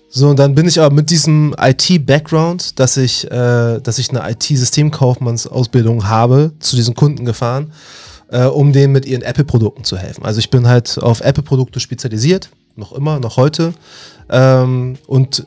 [0.09, 4.29] so, und dann bin ich aber mit diesem IT-Background, dass ich, äh, dass ich eine
[4.31, 7.71] IT-Systemkaufmannsausbildung habe, zu diesen Kunden gefahren
[8.29, 10.25] äh, um denen mit ihren Apple-Produkten zu helfen.
[10.25, 13.73] Also ich bin halt auf Apple-Produkte spezialisiert, noch immer, noch heute.
[14.29, 15.45] Ähm, und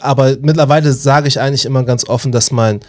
[0.00, 2.80] aber mittlerweile sage ich eigentlich immer ganz offen, dass mein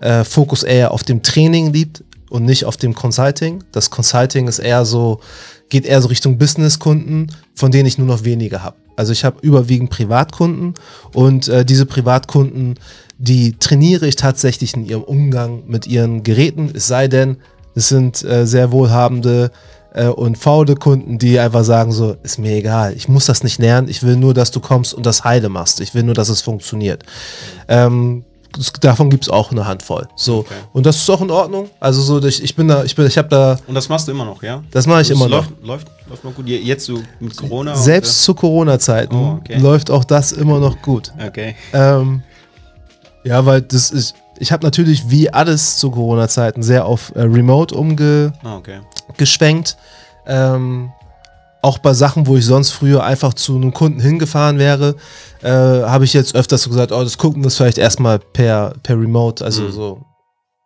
[0.00, 3.62] äh, Fokus eher auf dem Training liegt und nicht auf dem Consulting.
[3.72, 5.20] Das Consulting ist eher so,
[5.68, 8.76] geht eher so Richtung Business-Kunden, von denen ich nur noch wenige habe.
[8.96, 10.74] Also ich habe überwiegend Privatkunden
[11.12, 12.74] und äh, diese Privatkunden,
[13.18, 17.38] die trainiere ich tatsächlich in ihrem Umgang mit ihren Geräten, es sei denn,
[17.74, 19.50] es sind äh, sehr wohlhabende
[19.94, 23.58] äh, und faule Kunden, die einfach sagen so, ist mir egal, ich muss das nicht
[23.58, 26.28] lernen, ich will nur, dass du kommst und das heile machst, ich will nur, dass
[26.28, 27.02] es funktioniert.
[27.66, 28.24] Ähm,
[28.56, 30.08] das, davon gibt es auch eine Handvoll.
[30.16, 30.38] So.
[30.38, 30.54] Okay.
[30.72, 31.70] Und das ist auch in Ordnung.
[31.80, 33.58] Also so, ich, ich bin da, ich bin, ich habe da.
[33.66, 34.62] Und das machst du immer noch, ja?
[34.70, 35.68] Das mache ich das immer läuft, noch.
[35.68, 36.48] Läuft, läuft noch gut.
[36.48, 37.74] Jetzt so mit Corona?
[37.74, 39.58] Selbst zu Corona-Zeiten oh, okay.
[39.58, 41.12] läuft auch das immer noch gut.
[41.24, 41.56] Okay.
[41.72, 42.22] Ähm,
[43.24, 47.74] ja, weil das ist, ich habe natürlich wie alles zu Corona-Zeiten sehr auf äh, Remote
[47.74, 48.36] umgeschwenkt.
[48.44, 48.80] Oh, okay.
[50.26, 50.92] ähm,
[51.64, 54.96] auch bei Sachen, wo ich sonst früher einfach zu einem Kunden hingefahren wäre,
[55.42, 58.74] äh, habe ich jetzt öfters so gesagt, oh, das gucken wir uns vielleicht erstmal per,
[58.82, 59.72] per Remote, also mhm.
[59.72, 60.04] so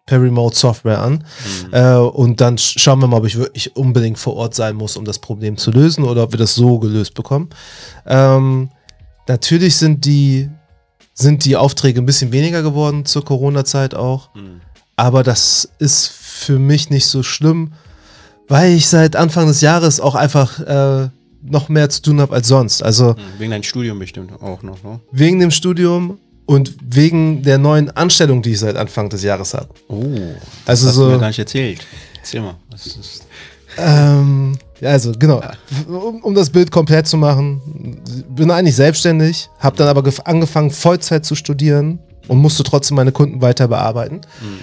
[0.06, 1.24] per Remote Software an.
[1.66, 1.74] Mhm.
[1.74, 5.04] Äh, und dann schauen wir mal, ob ich wirklich unbedingt vor Ort sein muss, um
[5.04, 7.50] das Problem zu lösen oder ob wir das so gelöst bekommen.
[8.04, 8.70] Ähm,
[9.28, 10.50] natürlich sind die,
[11.14, 14.34] sind die Aufträge ein bisschen weniger geworden zur Corona-Zeit auch.
[14.34, 14.62] Mhm.
[14.96, 17.74] Aber das ist für mich nicht so schlimm,
[18.48, 21.08] weil ich seit Anfang des Jahres auch einfach äh,
[21.42, 22.82] noch mehr zu tun habe als sonst.
[22.82, 25.00] Also hm, wegen deinem Studium bestimmt auch noch, ne?
[25.12, 29.68] Wegen dem Studium und wegen der neuen Anstellung, die ich seit Anfang des Jahres habe.
[29.88, 30.02] Oh,
[30.64, 31.86] das also hast so, du mir gar nicht erzählt.
[32.16, 32.56] Erzähl mal.
[33.76, 35.42] Ähm, ja, also genau,
[35.86, 41.24] um, um, das Bild komplett zu machen, bin eigentlich selbstständig, habe dann aber angefangen Vollzeit
[41.24, 44.22] zu studieren und musste trotzdem meine Kunden weiter bearbeiten.
[44.40, 44.58] Mhm.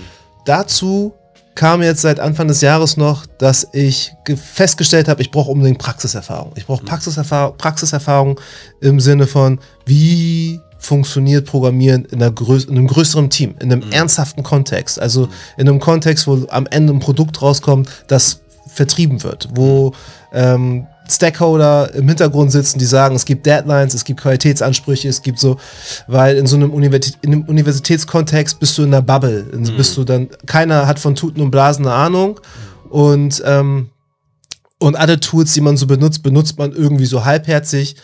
[0.45, 1.13] Dazu
[1.55, 6.51] kam jetzt seit Anfang des Jahres noch, dass ich festgestellt habe, ich brauche unbedingt Praxiserfahrung.
[6.55, 6.87] Ich brauche mhm.
[6.87, 8.39] Praxiserfahrung, Praxiserfahrung
[8.81, 13.91] im Sinne von, wie funktioniert Programmieren in, größ in einem größeren Team, in einem mhm.
[13.91, 14.99] ernsthaften Kontext.
[14.99, 15.31] Also mhm.
[15.57, 19.93] in einem Kontext, wo am Ende ein Produkt rauskommt, das vertrieben wird, wo mhm.
[20.33, 25.39] ähm, Stakeholder im Hintergrund sitzen, die sagen, es gibt Deadlines, es gibt Qualitätsansprüche, es gibt
[25.39, 25.57] so,
[26.07, 29.77] weil in so einem, Universität, in einem Universitätskontext bist du in einer Bubble, mhm.
[29.77, 32.39] bist du dann, keiner hat von Tuten und Blasen eine Ahnung
[32.89, 33.89] und, ähm,
[34.79, 37.95] und alle Tools, die man so benutzt, benutzt man irgendwie so halbherzig,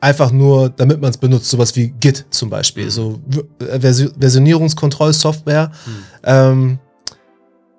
[0.00, 2.90] einfach nur, damit man es benutzt, sowas wie Git zum Beispiel, mhm.
[2.90, 3.20] so
[3.58, 6.04] Versionierungskontrollsoftware, mhm.
[6.24, 6.78] ähm,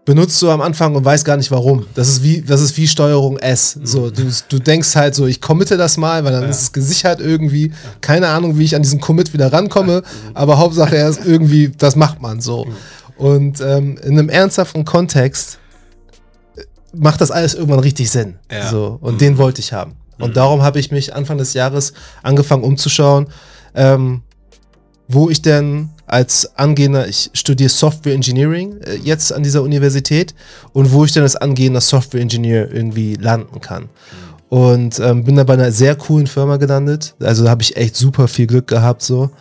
[0.05, 1.87] benutzt du am Anfang und weißt gar nicht warum.
[1.95, 3.77] Das ist wie, das ist wie Steuerung S.
[3.83, 6.49] So, du, du denkst halt so, ich committe das mal, weil dann ja.
[6.49, 7.73] ist es gesichert irgendwie.
[8.01, 10.03] Keine Ahnung, wie ich an diesen Commit wieder rankomme,
[10.35, 12.67] aber Hauptsache er ist irgendwie, das macht man so.
[13.17, 15.57] Und ähm, in einem ernsthaften Kontext
[16.55, 16.61] äh,
[16.93, 18.35] macht das alles irgendwann richtig Sinn.
[18.51, 18.69] Ja.
[18.69, 19.19] So, und mhm.
[19.19, 19.95] den wollte ich haben.
[20.19, 20.33] Und mhm.
[20.33, 23.27] darum habe ich mich Anfang des Jahres angefangen umzuschauen,
[23.73, 24.21] ähm,
[25.07, 30.35] wo ich denn als angehender, ich studiere Software Engineering äh, jetzt an dieser Universität
[30.73, 33.89] und wo ich dann als angehender Software Engineer irgendwie landen kann.
[34.49, 37.15] Und ähm, bin da bei einer sehr coolen Firma gelandet.
[37.19, 39.31] Also da habe ich echt super viel Glück gehabt so.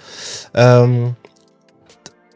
[0.54, 1.14] Ähm,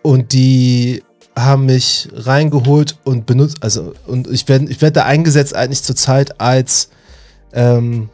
[0.02, 1.02] und die
[1.36, 6.40] haben mich reingeholt und benutzt, also und ich werde ich werd da eingesetzt eigentlich zurzeit
[6.40, 6.90] als
[7.52, 8.10] ähm,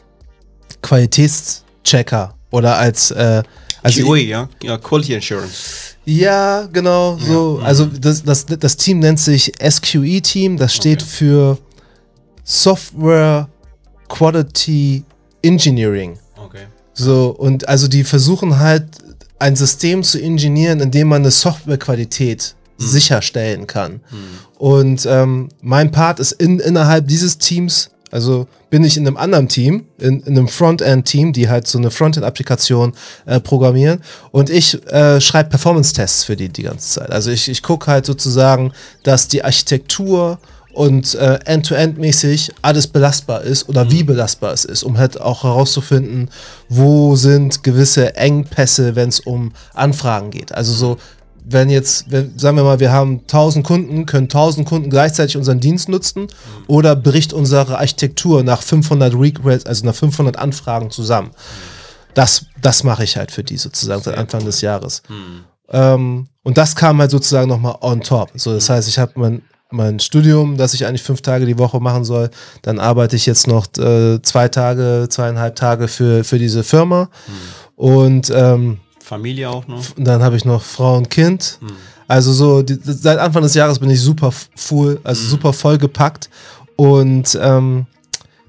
[0.82, 3.42] Qualitätschecker oder als äh,
[3.84, 4.48] also QA, ja?
[4.62, 5.94] ja, Quality Assurance.
[6.06, 7.58] Ja, genau, so.
[7.60, 7.66] Ja.
[7.66, 11.10] Also das, das, das Team nennt sich SQE Team, das steht okay.
[11.10, 11.58] für
[12.42, 13.48] Software
[14.08, 15.04] Quality
[15.42, 16.18] Engineering.
[16.36, 16.64] Okay.
[16.94, 18.84] So, und also die versuchen halt
[19.38, 22.84] ein System zu ingenieren, in dem man eine Softwarequalität mhm.
[22.84, 23.92] sicherstellen kann.
[23.92, 23.98] Mhm.
[24.58, 29.48] Und ähm, mein Part ist in, innerhalb dieses Teams also bin ich in einem anderen
[29.48, 32.92] Team, in, in einem Frontend-Team, die halt so eine Frontend-Applikation
[33.26, 34.02] äh, programmieren.
[34.30, 37.10] Und ich äh, schreibe Performance-Tests für die die ganze Zeit.
[37.10, 38.72] Also ich, ich gucke halt sozusagen,
[39.02, 40.38] dass die Architektur
[40.72, 43.90] und äh, end-to-end-mäßig alles belastbar ist oder mhm.
[43.90, 46.30] wie belastbar es ist, um halt auch herauszufinden,
[46.68, 50.54] wo sind gewisse Engpässe, wenn es um Anfragen geht.
[50.54, 50.98] Also so
[51.44, 55.60] wenn jetzt, wenn, sagen wir mal, wir haben 1000 Kunden, können 1000 Kunden gleichzeitig unseren
[55.60, 56.26] Dienst nutzen
[56.66, 61.30] oder bricht unsere Architektur nach 500 Requests, also nach 500 Anfragen zusammen.
[62.14, 65.02] Das, das mache ich halt für die sozusagen seit Anfang des Jahres.
[65.08, 65.44] Mhm.
[65.70, 68.30] Ähm, und das kam halt sozusagen nochmal on top.
[68.34, 68.72] So, das mhm.
[68.74, 72.30] heißt, ich habe mein, mein Studium, das ich eigentlich fünf Tage die Woche machen soll.
[72.62, 77.04] Dann arbeite ich jetzt noch äh, zwei Tage, zweieinhalb Tage für, für diese Firma.
[77.26, 77.32] Mhm.
[77.76, 79.84] Und ähm, Familie auch noch.
[79.98, 81.58] Dann habe ich noch Frau und Kind.
[81.60, 81.76] Hm.
[82.08, 85.28] Also so, die, seit Anfang des Jahres bin ich super full, also hm.
[85.28, 86.30] super vollgepackt.
[86.76, 87.86] Und ähm,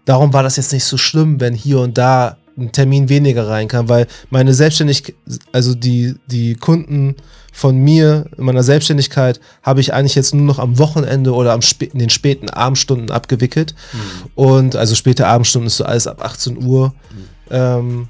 [0.06, 3.90] darum war das jetzt nicht so schlimm, wenn hier und da ein Termin weniger reinkam,
[3.90, 5.16] weil meine Selbstständigkeit,
[5.52, 7.16] also die, die Kunden
[7.52, 11.62] von mir in meiner Selbstständigkeit habe ich eigentlich jetzt nur noch am Wochenende oder am
[11.62, 13.76] spä in den späten Abendstunden abgewickelt.
[13.92, 14.30] Mhm.
[14.36, 16.94] Und also späte Abendstunden ist so alles ab 18 Uhr.
[17.12, 17.26] Mhm.
[17.50, 18.08] Ähm,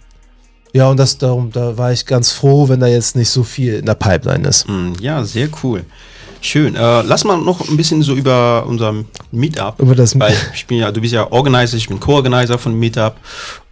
[0.75, 3.75] ja, und das darum, da war ich ganz froh, wenn da jetzt nicht so viel
[3.75, 4.67] in der Pipeline ist.
[4.67, 4.91] Mhm.
[4.99, 5.85] Ja, sehr cool.
[6.41, 6.75] Schön.
[6.75, 8.93] Äh, lass mal noch ein bisschen so über unser
[9.31, 9.79] Meetup.
[9.79, 13.15] Über das Weil ich bin ja, du bist ja Organizer, ich bin Co-Organizer von Meetup.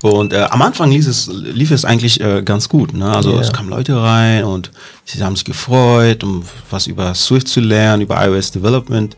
[0.02, 2.94] Und äh, am Anfang lief es, lief es eigentlich äh, ganz gut.
[2.94, 3.14] Ne?
[3.14, 3.42] Also yeah.
[3.42, 4.72] es kamen Leute rein und
[5.04, 9.18] sie haben sich gefreut, um was über Swift zu lernen, über iOS Development.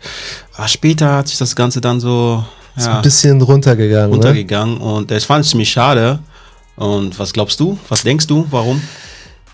[0.55, 2.43] Aber später hat sich das Ganze dann so
[2.77, 4.09] ja, ist ein bisschen runtergegangen.
[4.09, 4.15] Ne?
[4.15, 4.79] Runtergegangen.
[4.79, 4.83] Ne?
[4.83, 6.17] Und das fand ich ziemlich schade.
[6.75, 7.77] Und was glaubst du?
[7.89, 8.47] Was denkst du?
[8.49, 8.81] Warum?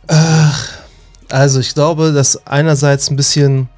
[0.08, 0.70] Ach,
[1.30, 3.70] also ich glaube, dass einerseits ein bisschen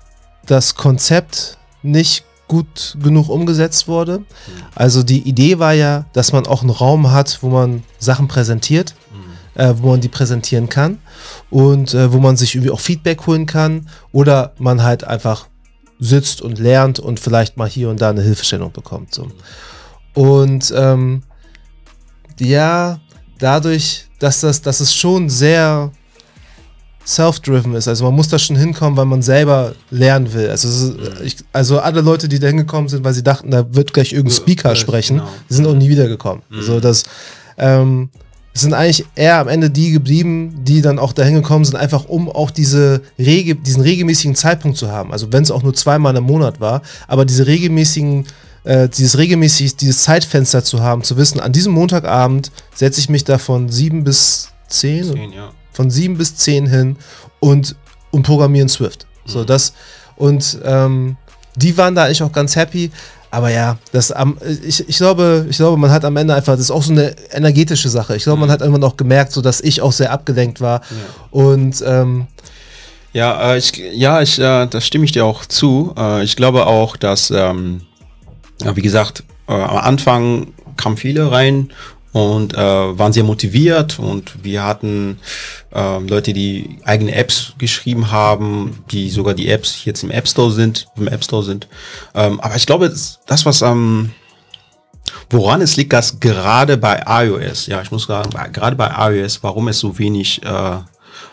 [0.46, 4.24] das Konzept nicht gut genug umgesetzt wurde.
[4.76, 8.96] Also die Idee war ja, dass man auch einen Raum hat, wo man Sachen präsentiert,
[9.12, 9.62] mhm.
[9.62, 11.00] äh, wo man die präsentieren kann
[11.50, 15.48] und äh, wo man sich irgendwie auch Feedback holen kann oder man halt einfach
[16.00, 19.14] sitzt und lernt und vielleicht mal hier und da eine Hilfestellung bekommt.
[19.14, 19.28] So.
[20.14, 21.24] Und ähm,
[22.40, 23.00] ja,
[23.40, 25.92] dadurch, dass das, dass es schon sehr
[27.06, 27.88] self-driven ist.
[27.88, 30.50] Also man muss da schon hinkommen, weil man selber lernen will.
[30.50, 33.94] Also, ist, ich, also alle Leute, die da hingekommen sind, weil sie dachten, da wird
[33.94, 35.30] gleich irgendein Speaker ja, sprechen, genau.
[35.50, 36.44] sind auch nie wiedergekommen.
[36.50, 36.58] Mhm.
[36.58, 37.04] Also das
[37.58, 38.10] ähm,
[38.54, 42.30] sind eigentlich eher am Ende die geblieben, die dann auch dahin gekommen sind, einfach um
[42.30, 45.12] auch diese rege, diesen regelmäßigen Zeitpunkt zu haben.
[45.12, 48.26] Also wenn es auch nur zweimal im Monat war, aber diese regelmäßigen
[48.64, 53.24] äh, dieses regelmäßig, dieses Zeitfenster zu haben, zu wissen, an diesem Montagabend setze ich mich
[53.24, 56.96] da von sieben bis zehn, zehn ja von sieben bis zehn hin
[57.40, 57.76] und,
[58.12, 59.06] und programmieren Swift.
[59.26, 59.32] Mhm.
[59.32, 59.74] So, das,
[60.16, 61.18] und ähm,
[61.56, 62.92] die waren da eigentlich auch ganz happy.
[63.32, 66.62] Aber ja, das am, ich, ich glaube, ich glaube, man hat am Ende einfach, das
[66.62, 68.16] ist auch so eine energetische Sache.
[68.16, 68.54] Ich glaube, man mhm.
[68.54, 70.82] hat irgendwann auch gemerkt, so dass ich auch sehr abgelenkt war.
[70.82, 70.98] Ja.
[71.32, 72.28] Und ähm,
[73.12, 75.94] ja, äh, ich, ja, ich, äh, da stimme ich dir auch zu.
[75.98, 77.82] Äh, ich glaube auch, dass, ähm,
[78.74, 81.72] wie gesagt, äh, am Anfang kamen viele rein
[82.12, 85.20] und äh, waren sehr motiviert und wir hatten
[85.74, 90.52] äh, Leute, die eigene Apps geschrieben haben, die sogar die Apps jetzt im App Store
[90.52, 91.68] sind, im App Store sind.
[92.14, 94.12] Ähm, aber ich glaube, das, was ähm,
[95.30, 99.68] Woran es liegt, dass gerade bei iOS, ja, ich muss sagen, gerade bei iOS, warum
[99.68, 100.78] es so wenig, äh,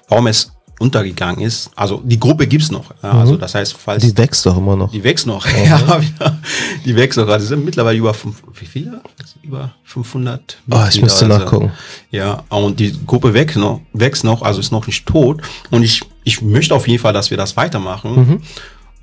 [0.08, 1.70] warum es untergegangen ist.
[1.76, 2.86] Also die Gruppe gibt's noch.
[3.02, 3.38] Ja, also mhm.
[3.38, 4.90] das heißt, falls die wächst doch immer noch.
[4.90, 5.46] Die wächst noch.
[5.50, 5.66] Okay.
[5.66, 6.38] Ja,
[6.84, 7.28] die wächst noch.
[7.28, 9.00] Also sind mittlerweile über fünf, wie viele?
[9.42, 10.58] Über 500.
[10.70, 11.72] Oh, ich müsste also, nachgucken.
[12.10, 15.42] Ja, und die Gruppe wächst noch, wächst noch, also ist noch nicht tot.
[15.70, 18.14] Und ich ich möchte auf jeden Fall, dass wir das weitermachen.
[18.14, 18.42] Mhm.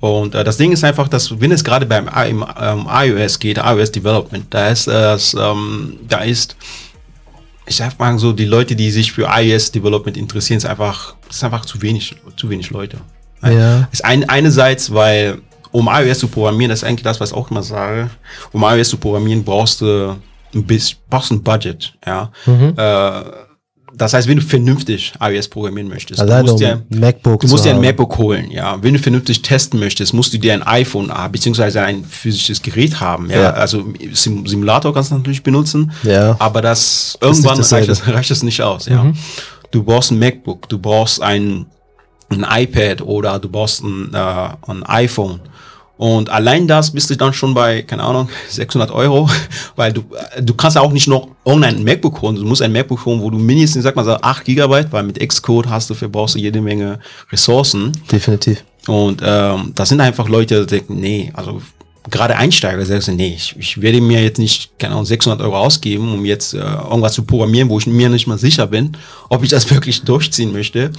[0.00, 3.58] Und äh, das Ding ist einfach, dass wenn es gerade beim im, ähm, iOS geht,
[3.58, 6.56] iOS Development, da ist es, ähm, da ist
[7.68, 11.44] ich sag mal so, die Leute, die sich für iOS Development interessieren, ist einfach, ist
[11.44, 12.98] einfach zu wenig, zu wenig Leute.
[13.42, 13.88] Ja.
[13.92, 15.38] Ist ein, einerseits, weil
[15.70, 18.10] um iOS zu programmieren, das ist eigentlich das, was ich auch immer sage,
[18.52, 20.16] um iOS zu programmieren, brauchst du
[20.54, 22.30] ein bisschen, brauchst ein Budget, ja.
[22.46, 22.74] Mhm.
[22.76, 23.22] Äh,
[23.98, 27.64] das heißt, wenn du vernünftig iOS programmieren möchtest, Allein du musst, dir, MacBook du musst
[27.64, 28.82] dir ein MacBook holen, ja.
[28.82, 33.00] Wenn du vernünftig testen möchtest, musst du dir ein iPhone haben, beziehungsweise ein physisches Gerät
[33.00, 33.40] haben, ja.
[33.40, 33.50] ja.
[33.50, 36.36] Also Sim Simulator kannst du natürlich benutzen, ja.
[36.38, 39.04] aber das, irgendwann das reicht, das, reicht das nicht aus, ja.
[39.04, 39.14] Mhm.
[39.70, 41.66] Du brauchst ein MacBook, du brauchst ein,
[42.30, 45.40] ein iPad oder du brauchst ein, äh, ein iPhone.
[45.98, 49.28] Und allein das bist du dann schon bei, keine Ahnung, 600 Euro,
[49.76, 50.04] weil du,
[50.40, 52.36] du kannst auch nicht noch online ein MacBook holen.
[52.36, 55.18] Du musst ein MacBook holen, wo du mindestens, sag mal so, 8 Gigabyte, weil mit
[55.18, 57.00] Xcode hast du, für brauchst du jede Menge
[57.32, 57.92] Ressourcen.
[58.10, 58.64] Definitiv.
[58.86, 61.60] Und ähm, das sind einfach Leute, die denken, nee, also
[62.10, 66.12] gerade Einsteiger sagst nee, ich, ich werde mir jetzt nicht, keine Ahnung, 600 Euro ausgeben,
[66.12, 68.96] um jetzt äh, irgendwas zu programmieren, wo ich mir nicht mal sicher bin,
[69.28, 70.90] ob ich das wirklich durchziehen möchte.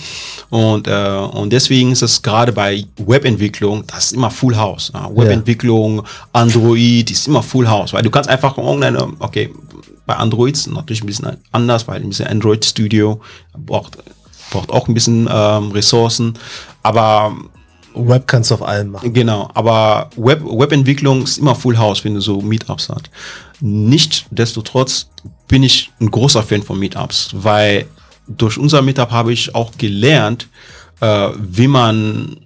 [0.50, 4.92] Und, äh, und deswegen ist es gerade bei Webentwicklung, das ist immer Full House.
[4.94, 5.10] Ja?
[5.14, 9.54] Webentwicklung, Android, ist immer Full House, weil du kannst einfach irgendeine, okay,
[10.06, 13.22] bei Androids natürlich ein bisschen anders, weil ein bisschen Android Studio
[13.56, 13.98] braucht,
[14.50, 16.34] braucht auch ein bisschen ähm, Ressourcen,
[16.82, 17.36] aber
[17.94, 19.14] Web kannst du auf allem machen.
[19.14, 23.10] Genau, aber Web, Webentwicklung ist immer Full House, wenn du so Meetups hast.
[23.62, 25.10] Nichtsdestotrotz
[25.48, 27.86] bin ich ein großer Fan von Meetups, weil
[28.28, 30.48] durch unser Meetup habe ich auch gelernt,
[31.02, 32.46] äh, wie man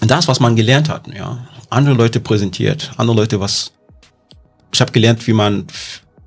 [0.00, 3.72] das, was man gelernt hat, ja, andere Leute präsentiert, andere Leute was.
[4.72, 5.66] Ich habe gelernt, wie man,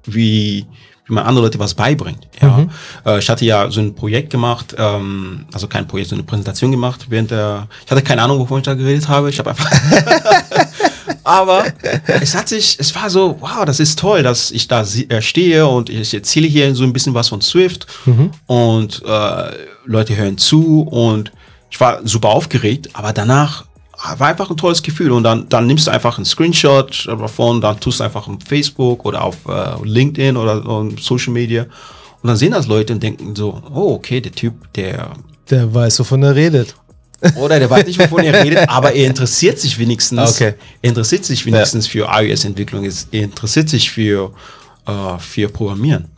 [0.06, 0.66] wie
[1.10, 2.28] wie man andere Leute was beibringt.
[2.42, 2.58] Ja.
[2.58, 2.70] Mhm.
[3.06, 6.72] Äh, ich hatte ja so ein Projekt gemacht, ähm, also kein Projekt, so eine Präsentation
[6.72, 9.30] gemacht während der, ich hatte keine Ahnung, wovon ich da geredet habe.
[9.30, 9.70] Ich habe einfach,
[11.24, 11.66] Aber
[12.08, 15.68] es hat sich, es war so, wow, das ist toll, dass ich da äh, stehe
[15.68, 17.88] und ich erzähle hier so ein bisschen was von Swift
[18.48, 19.52] und äh,
[19.86, 21.32] Leute hören zu und
[21.72, 23.66] ich war super aufgeregt, aber danach
[24.18, 27.80] war einfach ein tolles Gefühl und dann, dann nimmst du einfach einen Screenshot davon, dann
[27.80, 31.64] tust du einfach auf Facebook oder auf äh, LinkedIn oder on Social Media
[32.22, 35.12] und dann sehen das Leute und denken so, oh, okay, der Typ, der
[35.50, 36.76] Der weiß, wovon er redet.
[37.36, 40.36] oder der weiß nicht, wovon er redet, aber er interessiert sich wenigstens.
[40.36, 40.54] Okay.
[40.82, 42.86] Er interessiert sich wenigstens für iOS-Entwicklung.
[43.12, 44.32] Er interessiert sich für,
[44.86, 46.10] äh, für Programmieren.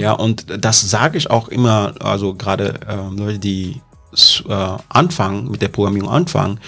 [0.00, 3.80] Ja, und das sage ich auch immer, also gerade ähm, Leute, die
[4.48, 4.52] äh,
[4.88, 6.60] anfangen, mit der Programmierung anfangen,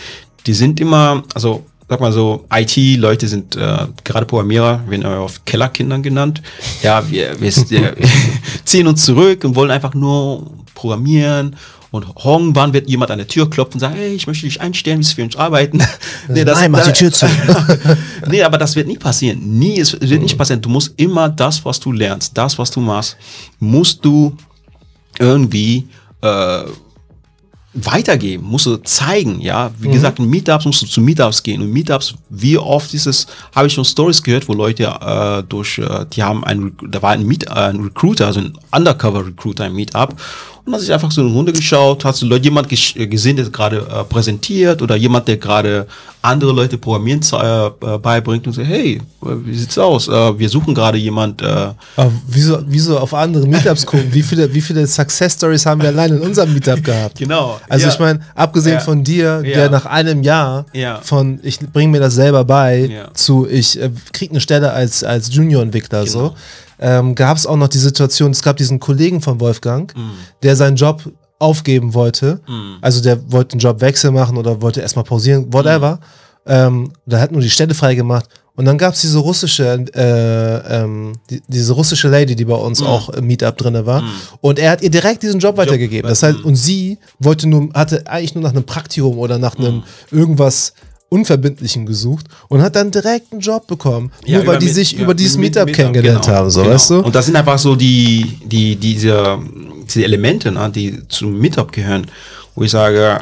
[0.47, 5.45] die sind immer, also sag mal so, IT-Leute sind äh, gerade Programmierer, werden auch oft
[5.45, 6.41] Kellerkindern genannt.
[6.83, 7.97] Ja, wir, wir, wir
[8.65, 11.57] ziehen uns zurück und wollen einfach nur programmieren.
[11.91, 14.99] Und irgendwann wird jemand an der Tür klopfen und sagen, hey, ich möchte dich einstellen,
[14.99, 15.83] willst du für uns arbeiten?
[16.29, 17.27] nee, Nein, mach die Tür zu.
[18.27, 19.59] nee, aber das wird nie passieren.
[19.59, 20.63] Nie, es wird nicht passieren.
[20.63, 23.19] Du musst immer das, was du lernst, das, was du machst,
[23.59, 24.35] musst du
[25.19, 25.87] irgendwie
[26.23, 26.63] äh,
[27.75, 29.71] weitergeben, musst du zeigen, ja.
[29.79, 31.63] Wie gesagt, in Meetups musst du zu Meetups gehen.
[31.63, 35.79] Und Meetups, wie oft ist es, habe ich schon Stories gehört, wo Leute äh, durch,
[35.79, 39.75] äh, die haben ein, da war ein, Meet, äh, ein Recruiter, also ein Undercover-Recruiter im
[39.75, 40.15] Meetup.
[40.65, 43.79] Und hat sich einfach so eine Runde geschaut, hast du jemand äh, gesehen, der gerade
[43.79, 45.89] äh, präsentiert oder jemand, der gerade
[46.23, 49.01] andere Leute Programmieren ze- äh, beibringt und sagt, hey, äh,
[49.45, 50.07] wie sieht's aus?
[50.07, 51.47] Äh, wir suchen gerade jemand, äh,
[51.97, 54.07] Aber wieso, wieso auf andere Meetups gucken?
[54.13, 57.19] Wie viele, wie viele Success Stories haben wir allein in unserem Meetup gehabt?
[57.19, 57.93] Genau, Also ja.
[57.93, 58.81] ich meine, abgesehen Ja.
[58.81, 59.55] von dir, Ja.
[59.57, 61.01] der nach einem Jahr Ja.
[61.03, 65.35] von ich bringe mir das selber bei, zu ich äh, krieg eine Stelle als, als
[65.35, 66.13] Junior-Entwickler Genau.
[66.29, 66.35] so,
[66.83, 70.11] ähm, gab es auch noch die Situation, es gab diesen Kollegen von Wolfgang, Mhm.
[70.43, 71.03] der seinen Job
[71.39, 72.41] aufgeben wollte.
[72.83, 75.97] Also der wollte einen Jobwechsel machen oder wollte erstmal pausieren, whatever.
[75.97, 76.53] Mhm.
[76.53, 78.27] Ähm, der hat nur die Stelle freigemacht.
[78.55, 79.65] Und dann gab es diese russische,
[79.95, 82.87] äh, ähm, die, diese russische Lady, die bei uns Mhm.
[82.87, 84.03] auch im Meetup drinne war.
[84.41, 86.09] Und er hat ihr direkt diesen Job weitergegeben.
[86.09, 86.45] Das heißt, Mhm.
[86.45, 89.83] und sie wollte nur, hatte eigentlich nur nach einem Praktikum oder nach einem Mhm.
[90.19, 90.75] irgendwas
[91.13, 94.11] Unverbindlichen gesucht und hat dann direkt einen Job bekommen.
[94.25, 96.75] Ja, nur weil die sich ja, über dieses Meetup, kennengelernt genau, haben, so, genau.
[96.75, 97.01] weißt du?
[97.01, 99.39] Und das sind einfach so die, die, diese,
[99.85, 102.07] diese Elemente, ne, die zum Meetup gehören,
[102.55, 103.21] wo ich sage,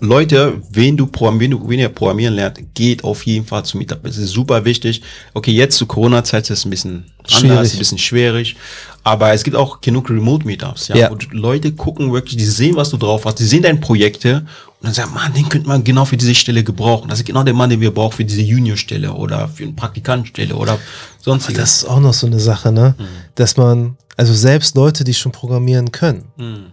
[0.00, 4.04] Leute, wenn du wenn du, wenn ihr programmieren lernt, geht auf jeden Fall zum Meetup.
[4.04, 5.02] Es ist super wichtig.
[5.34, 7.50] Okay, jetzt zu Corona-Zeit ist es ein bisschen Schwierig.
[7.50, 8.56] anders, ein bisschen schwierig.
[9.04, 11.10] Aber es gibt auch genug Remote-Meetups, ja, Ja.
[11.32, 14.46] Leute gucken wirklich, die sehen, was du drauf hast, die sehen deine Projekte
[14.82, 17.08] und dann sagen, man, den könnte man genau für diese Stelle gebrauchen.
[17.08, 20.56] Das ist genau der Mann, den wir brauchen für diese Junior-Stelle oder für eine Praktikantenstelle
[20.56, 20.76] oder
[21.20, 21.60] sonstiges.
[21.60, 22.96] Das ist auch noch so eine Sache, ne?
[22.98, 23.04] Mhm.
[23.36, 26.66] Dass man, also selbst Leute, die schon programmieren können, Mhm.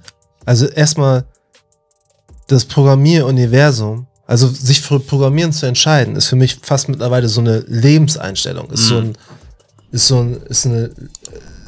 [0.43, 1.25] also erstmal
[2.47, 7.59] das Programmieruniversum, also sich für Programmieren zu entscheiden, ist für mich fast mittlerweile so eine
[7.67, 8.71] Lebenseinstellung.
[8.71, 9.01] Ist so Mhm.
[9.09, 9.17] ein,
[9.91, 10.89] ist so ein, ist eine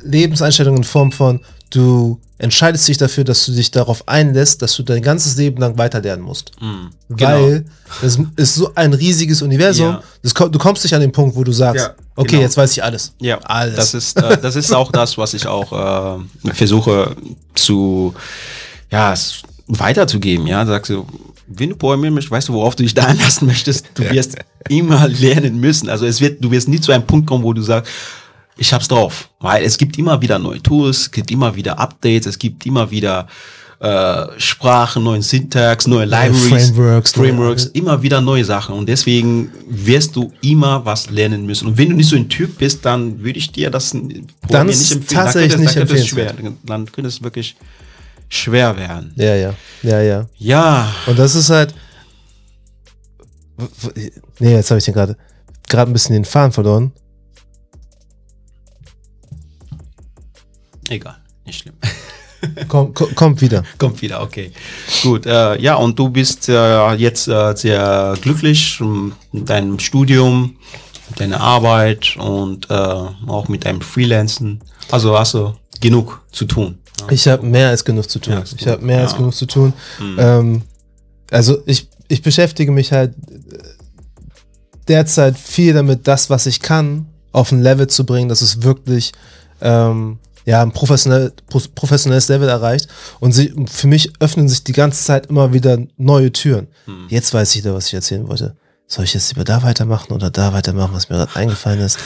[0.04, 4.84] Lebenseinstellung in Form von, du entscheidest dich dafür, dass du dich darauf einlässt, dass du
[4.84, 6.52] dein ganzes Leben lang weiterlernen musst.
[6.60, 6.90] Mhm.
[7.10, 7.66] Weil
[8.02, 9.86] es ist so ein riesiges Universum.
[9.90, 10.04] Ja.
[10.24, 12.42] Das, ko- du kommst nicht an den Punkt, wo du sagst, Ja, okay, genau.
[12.42, 13.14] jetzt weiß ich alles.
[13.20, 13.76] Ja, alles.
[13.76, 17.16] Das ist, äh, das ist auch das, was ich auch äh, versuche
[17.54, 18.14] zu
[18.92, 19.14] ja,
[19.68, 20.48] weiterzugeben.
[20.48, 21.06] Ja, sagst du,
[21.48, 23.86] wenn du programmieren möchtest, weißt du, worauf du dich da einlassen möchtest.
[23.94, 24.36] Du wirst
[24.70, 25.90] immer lernen müssen.
[25.90, 27.92] Also es wird, du wirst nie zu einem Punkt kommen, wo du sagst,
[28.62, 29.30] ich hab's drauf.
[29.40, 32.90] Weil es gibt immer wieder neue Tools, es gibt immer wieder Updates, es gibt immer
[32.92, 33.28] wieder
[33.80, 38.76] äh, Sprachen, neuen Syntax, neue Libraries, Frameworks, neue- Frameworks, immer wieder neue Sachen.
[38.76, 41.68] Und deswegen wirst du immer was lernen müssen.
[41.70, 44.92] Und wenn du nicht so ein Typ bist, dann würde ich dir das Dann nicht
[44.92, 45.08] empfehlen.
[45.08, 46.40] tatsächlich dann nicht könnte, es- dann könnte es empfehlenswert.
[46.40, 47.56] schwer, dann könnte es wirklich
[48.30, 49.14] schwer werden.
[49.16, 50.26] Ja, ja, ja, ja.
[50.38, 51.74] Ja, Und das ist halt.
[54.40, 55.18] Nee, jetzt habe ich den gerade
[55.68, 56.92] gerade ein bisschen den Faden verloren.
[60.90, 61.76] Egal, nicht schlimm.
[62.68, 63.64] Komm, komm, kommt wieder.
[63.78, 64.52] Kommt wieder, okay.
[65.04, 68.82] Gut, äh, ja, und du bist äh, jetzt äh, sehr glücklich
[69.32, 70.56] mit deinem Studium,
[71.10, 74.60] mit deiner Arbeit und äh, auch mit deinem Freelancen.
[74.90, 76.80] Also hast du genug zu tun.
[77.02, 77.12] Ja.
[77.12, 78.34] Ich habe mehr als genug zu tun.
[78.34, 79.18] Ja, ich habe mehr als Ja.
[79.20, 79.74] genug zu tun.
[80.00, 80.16] Mhm.
[80.18, 80.62] Ähm,
[81.30, 83.58] also ich, ich beschäftige mich halt äh,
[84.88, 89.12] derzeit viel damit, das, was ich kann, auf ein Level zu bringen, dass es wirklich
[89.62, 92.88] ähm, ja, ein professionell, pro- professionelles Level erreicht.
[93.20, 96.68] Und sie, für mich öffnen sich die ganze Zeit immer wieder neue Türen.
[96.88, 97.06] Mhm.
[97.10, 98.56] Jetzt weiß ich wieder, was ich erzählen wollte.
[98.88, 101.98] Soll ich jetzt lieber da weitermachen oder da weitermachen, was mir gerade eingefallen ist?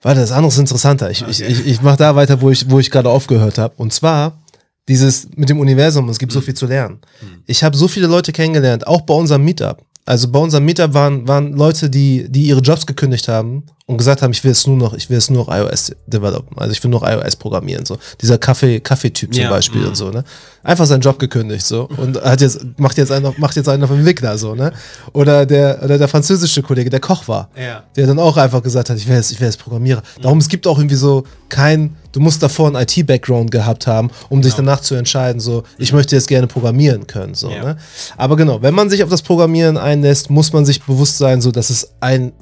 [0.00, 1.10] Warte, das andere ist interessanter.
[1.10, 3.74] Ich, ich, ich, ich mache da weiter, wo ich, wo ich gerade aufgehört habe.
[3.76, 4.38] Und zwar
[4.86, 7.00] dieses mit dem Universum, es gibt so viel zu lernen.
[7.46, 9.84] Ich habe so viele Leute kennengelernt, auch bei unserem Meetup.
[10.06, 14.20] Also bei unserem Meetup waren, waren Leute, die, die ihre Jobs gekündigt haben und gesagt
[14.20, 16.58] haben, ich will es nur noch, ich will es nur noch iOS developen.
[16.58, 17.86] Also ich will nur noch iOS programmieren.
[17.86, 17.96] So.
[18.20, 19.88] Dieser Kaffee, Kaffee-Typ zum Ja, Beispiel mhm.
[19.88, 20.24] und so, ne?
[20.62, 23.90] Einfach seinen Job gekündigt so und hat jetzt, macht jetzt einen, macht jetzt einen auf
[23.90, 24.74] Entwickler, so, ne?
[25.14, 27.48] Oder der, oder der französische Kollege, der Koch war.
[27.58, 27.84] Ja.
[27.96, 30.02] Der dann auch einfach gesagt hat, ich wäre jetzt, ich wäre jetzt Programmierer.
[30.20, 34.42] Darum, es gibt auch irgendwie so kein, du musst davor einen IT-Background gehabt haben, um
[34.42, 37.64] dich danach zu entscheiden, so, ich möchte jetzt gerne programmieren können, so, Ja.
[37.64, 37.76] ne?
[38.18, 41.52] Aber genau, wenn man sich auf das Programmieren einlässt, muss man sich bewusst sein, so,
[41.52, 42.32] dass es ein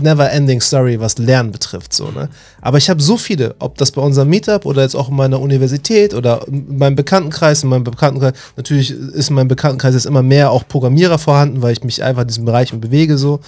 [0.00, 2.28] never-ending Story, was Lernen betrifft, so, ne?
[2.60, 5.40] Aber ich habe so viele, ob das bei unserem Meetup oder jetzt auch in meiner
[5.40, 10.22] Universität oder in meinem Bekanntenkreis, in meinem Bekanntenkreis, natürlich ist in meinem Bekanntenkreis jetzt immer
[10.22, 13.40] mehr auch Programmierer vorhanden, weil ich mich einfach in diesen Bereichen bewege, so.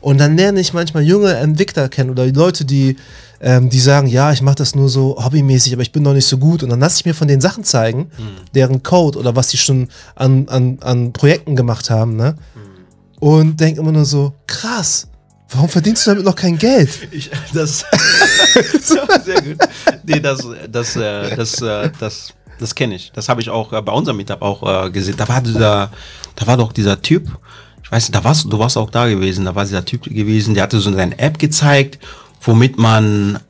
[0.00, 2.96] Und dann lerne ich manchmal junge Entwickler kennen oder die Leute, die,
[3.40, 6.26] ähm, die sagen, ja, ich mache das nur so hobbymäßig, aber ich bin noch nicht
[6.26, 6.62] so gut.
[6.62, 8.10] Und dann lasse ich mir von den Sachen zeigen,
[8.54, 12.36] deren Code oder was die schon an, an, an Projekten gemacht haben, ne?
[13.20, 15.08] Und denke immer nur so, krass,
[15.50, 17.08] warum verdienst du damit noch kein Geld?
[17.10, 17.84] Ich, das
[19.24, 19.56] sehr gut.
[20.04, 23.12] Nee, das, das, äh, das, äh, das, das kenne ich.
[23.12, 25.16] Das habe ich auch äh, bei unserem Meetup auch gesehen.
[25.16, 25.90] Da war dieser,
[26.36, 27.28] da war doch dieser Typ.
[27.82, 29.44] Ich weiß nicht, da warst du warst auch da gewesen.
[29.44, 30.54] Da war dieser Typ gewesen.
[30.54, 31.98] Der hatte so seine App gezeigt,
[32.42, 33.40] womit man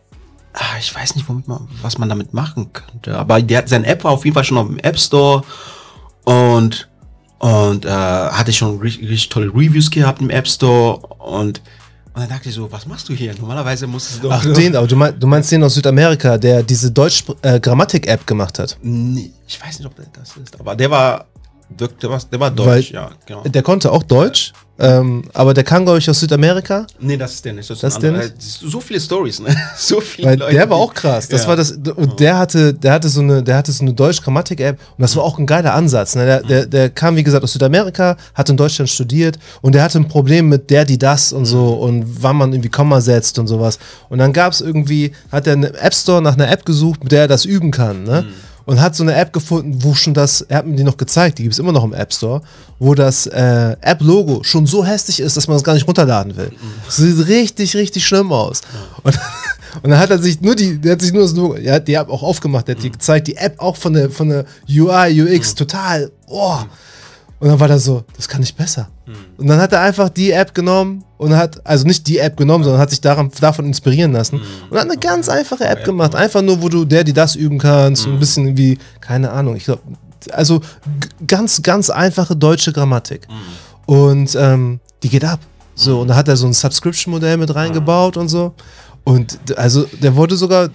[0.53, 3.17] ah, ich weiß nicht, womit man, was man damit machen könnte.
[3.17, 5.43] Aber der, seine App war auf jeden Fall schon auf dem App Store
[6.25, 6.89] und
[7.39, 11.63] und äh, hatte schon richtig, richtig tolle Reviews gehabt im App Store und
[12.19, 13.33] und dann dachte ich so, was machst du hier?
[13.39, 16.65] Normalerweise musstest du doch Ach, den, aber du, mein, du meinst den aus Südamerika, der
[16.65, 18.77] diese Deutsch-Grammatik-App gemacht hat.
[18.83, 21.27] Nee, ich weiß nicht, ob der das ist, aber der war,
[21.71, 23.43] der, der war, der war Weil- deutsch, ja, genau.
[23.43, 26.87] Der konnte auch Deutsch, ähm, aber der kam, glaube ich, aus Südamerika.
[27.01, 27.69] Nee, das ist der nicht.
[27.69, 28.31] Das, Das ist der anderer.
[28.39, 29.49] So viele Stories, ne?
[29.77, 31.27] So viele Weil Leute, der war auch krass.
[31.29, 31.49] Das Ja.
[31.49, 35.03] war das, und der hatte, der hatte so eine, der hatte so eine Deutsch-Grammatik-App und
[35.03, 36.15] das war auch ein geiler Ansatz.
[36.15, 36.25] Ne?
[36.27, 39.99] Der, der, der kam, wie gesagt, aus Südamerika, hat in Deutschland studiert und der hatte
[39.99, 43.49] ein Problem mit der, die, das und so und wann man irgendwie Komma setzt und
[43.49, 43.79] sowas.
[44.09, 47.11] Und dann gab es irgendwie, hat er einen App Store nach einer App gesucht, mit
[47.13, 48.25] der er das üben kann, ne?
[48.69, 51.39] Und hat so eine App gefunden, wo schon das, er hat mir die noch gezeigt,
[51.39, 52.43] die gibt es immer noch im App Store,
[52.79, 56.53] wo das äh, App-Logo schon so hässlich ist, dass man es gar nicht runterladen will.
[56.85, 58.61] Das sieht richtig, richtig schlimm aus.
[59.03, 59.19] Und
[59.83, 61.89] und dann hat er sich nur die, der hat sich nur das Logo, er hat
[61.89, 64.45] die App auch aufgemacht, der hat die gezeigt, die App auch von der, von der
[64.69, 66.59] UI, UX, total, oh.
[67.41, 68.89] Und dann war er so, das kann ich besser.
[69.37, 72.65] Und dann hat er einfach die App genommen und hat, also nicht die App genommen,
[72.65, 76.15] sondern hat sich daran, davon inspirieren lassen und hat eine ganz einfache App gemacht.
[76.15, 79.65] Einfach nur, wo du der, die das üben kannst, ein bisschen wie, keine Ahnung, ich
[79.65, 79.83] glaube,
[80.33, 80.61] also
[81.27, 83.29] ganz, ganz einfache deutsche Grammatik.
[83.87, 85.41] Und ähm, die geht ab.
[85.75, 88.53] So, und da hat er so ein Subscription-Modell mit reingebaut und so.
[89.05, 90.71] Und also der wurde sogar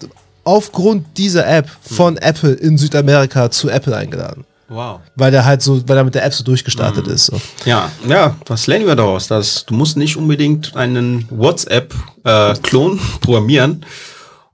[0.45, 4.45] aufgrund dieser App von Apple in Südamerika zu Apple eingeladen.
[4.73, 5.01] Wow.
[5.15, 7.27] Weil der halt so, weil er mit der App so durchgestartet ist.
[7.27, 7.39] So.
[7.63, 9.27] Ja, ja, was lernen wir daraus?
[9.27, 13.85] Dass du musst nicht unbedingt einen WhatsApp-Klon programmieren,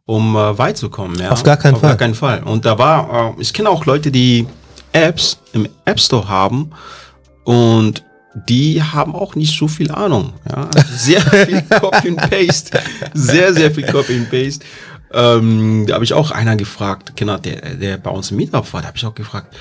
[0.05, 1.17] um äh, weit zu kommen.
[1.19, 1.31] Ja?
[1.31, 1.91] Auf gar keinen Auf Fall.
[1.91, 2.43] gar keinen Fall.
[2.43, 4.45] Und da war, äh, ich kenne auch Leute, die
[4.91, 6.71] Apps im App Store haben
[7.45, 8.03] und
[8.47, 10.33] die haben auch nicht so viel Ahnung.
[10.49, 10.67] Ja?
[10.75, 12.77] Also Sehr viel Copy and Paste.
[13.13, 14.65] Sehr, sehr viel Copy and Paste.
[15.11, 18.81] Ähm, da habe ich auch einer gefragt, genau, der, der bei uns im Meetup war,
[18.81, 19.55] da habe ich auch gefragt,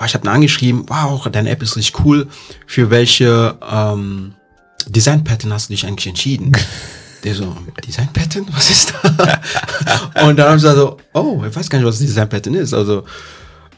[0.00, 2.26] oh, ich habe ihn angeschrieben, wow, deine App ist richtig cool.
[2.66, 4.34] Für welche ähm,
[4.86, 6.52] Design Pattern hast du dich eigentlich entschieden?
[7.24, 8.46] Der so, Design Pattern?
[8.52, 9.40] Was ist da?
[10.28, 12.72] Und dann haben sie so, oh, ich weiß gar nicht, was Design Pattern ist.
[12.72, 13.02] Also,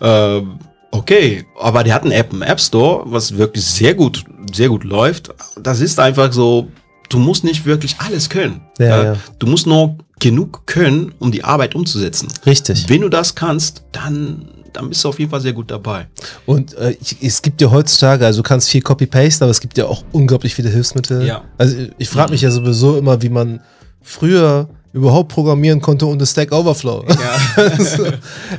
[0.02, 0.58] ähm,
[0.90, 4.84] okay, aber der hat eine App im App Store, was wirklich sehr gut, sehr gut
[4.84, 5.30] läuft.
[5.58, 6.68] Das ist einfach so,
[7.08, 8.60] du musst nicht wirklich alles können.
[8.78, 9.16] Ja, Äh, ja.
[9.38, 12.28] Du musst nur genug können, um die Arbeit umzusetzen.
[12.44, 12.88] Richtig.
[12.88, 16.06] Wenn du das kannst, dann, dann bist du auf jeden Fall sehr gut dabei.
[16.46, 19.76] Und äh, ich, es gibt ja heutzutage, also du kannst viel Copy-Paste, aber es gibt
[19.78, 21.24] ja auch unglaublich viele Hilfsmittel.
[21.26, 21.42] Ja.
[21.58, 23.60] Also ich, ich frage mich ja sowieso immer, wie man
[24.02, 27.04] früher überhaupt programmieren konnte ohne Stack Overflow.
[27.08, 27.70] Ja.
[27.78, 28.06] so,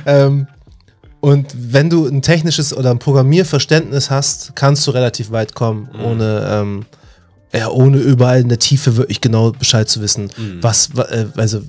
[0.06, 0.46] ähm,
[1.20, 6.46] und wenn du ein technisches oder ein Programmierverständnis hast, kannst du relativ weit kommen, ohne,
[6.50, 6.84] ähm,
[7.54, 10.30] ja, ohne überall in der Tiefe wirklich genau Bescheid zu wissen,
[10.62, 11.60] was, wa- äh, also,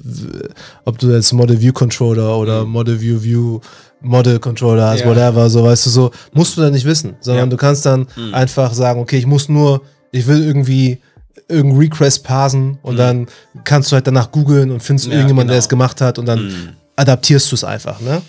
[0.86, 3.60] ob du jetzt Model View Controller oder Model View View
[4.04, 5.08] Model Controller hast, Ja.
[5.08, 7.50] whatever, so, weißt du, so, musst du dann nicht wissen, sondern Ja.
[7.50, 9.82] du kannst dann einfach sagen, okay, ich muss nur,
[10.12, 11.00] ich will irgendwie
[11.48, 13.28] irgendeinen Request parsen und dann
[13.64, 15.64] kannst du halt danach googeln und findest Ja, irgendjemanden, der genau.
[15.66, 18.22] es gemacht hat und dann adaptierst du es einfach, ne?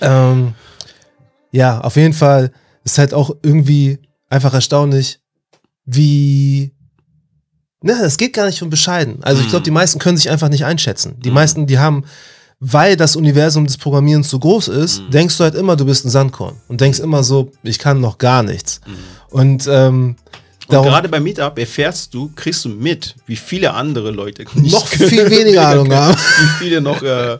[0.00, 0.54] Ähm,
[1.50, 2.52] ja, auf jeden Fall
[2.84, 3.98] ist halt auch irgendwie
[4.28, 5.20] einfach erstaunlich,
[5.84, 6.72] wie.
[7.82, 9.22] Na, es geht gar nicht um bescheiden.
[9.22, 11.16] Also ich glaube, die meisten können sich einfach nicht einschätzen.
[11.20, 12.04] Die meisten, die haben,
[12.60, 16.10] weil das Universum des Programmierens so groß ist, denkst du halt immer, du bist ein
[16.10, 18.80] Sandkorn und denkst immer so, ich kann noch gar nichts.
[19.30, 20.16] Und ähm,
[20.66, 25.30] Und gerade beim Meetup erfährst du, kriegst du mit, wie viele andere Leute noch viel
[25.30, 26.16] weniger Ahnung haben.
[26.16, 27.38] Wie viele noch äh,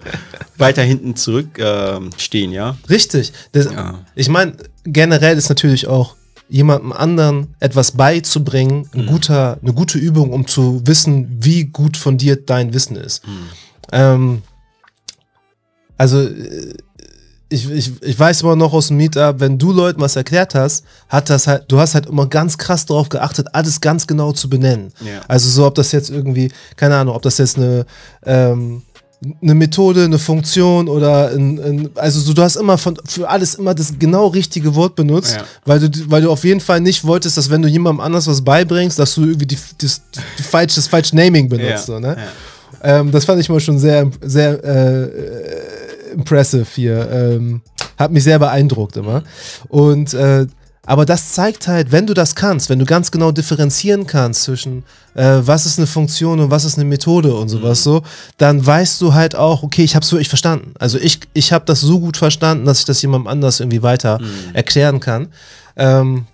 [0.57, 2.77] weiter hinten zurück äh, stehen, ja.
[2.89, 3.33] Richtig.
[3.53, 3.99] Das, ja.
[4.15, 4.53] Ich meine,
[4.85, 6.15] generell ist natürlich auch
[6.49, 9.07] jemandem anderen etwas beizubringen, ein mhm.
[9.07, 13.27] guter, eine gute Übung, um zu wissen, wie gut fundiert dein Wissen ist.
[13.27, 13.33] Mhm.
[13.93, 14.43] Ähm,
[15.99, 16.75] also äh,
[17.51, 20.85] ich, ich, ich weiß immer noch aus dem Meetup, wenn du Leuten was erklärt hast,
[21.09, 24.51] hat das halt, du hast halt immer ganz krass darauf geachtet, alles ganz genau zu
[24.51, 24.93] benennen.
[25.01, 25.23] Ja.
[25.29, 27.87] Also so, ob das jetzt irgendwie, keine Ahnung, ob das jetzt eine,
[28.27, 28.83] ähm,
[29.43, 33.55] eine Methode, eine Funktion oder ein, ein, also so, du hast immer von, für alles
[33.55, 35.45] immer das genau richtige Wort benutzt, ja.
[35.65, 38.43] weil, du, weil du auf jeden Fall nicht wolltest, dass wenn du jemandem anders was
[38.43, 40.03] beibringst, dass du irgendwie die, das,
[40.39, 41.89] die falsche, das falsche Naming benutzt.
[41.89, 41.95] Ja.
[41.95, 42.17] So, ne?
[42.83, 47.11] Ähm, das fand ich mal schon sehr, sehr äh, impressive hier.
[47.11, 47.63] Ähm,
[47.99, 49.23] hat mich sehr beeindruckt immer.
[49.69, 50.47] Und äh,
[50.89, 54.85] aber das zeigt halt, wenn du das kannst, wenn du ganz genau differenzieren kannst zwischen
[55.15, 57.91] äh, was ist eine Funktion und was ist eine Methode und sowas mhm.
[57.91, 58.03] so,
[58.39, 60.73] dann weißt du halt auch, okay, ich habe es wirklich verstanden.
[60.79, 64.19] Also ich, ich habe das so gut verstanden, dass ich das jemandem anders irgendwie weiter
[64.19, 64.55] mhm.
[64.55, 65.29] erklären kann.
[65.77, 66.25] Ähm,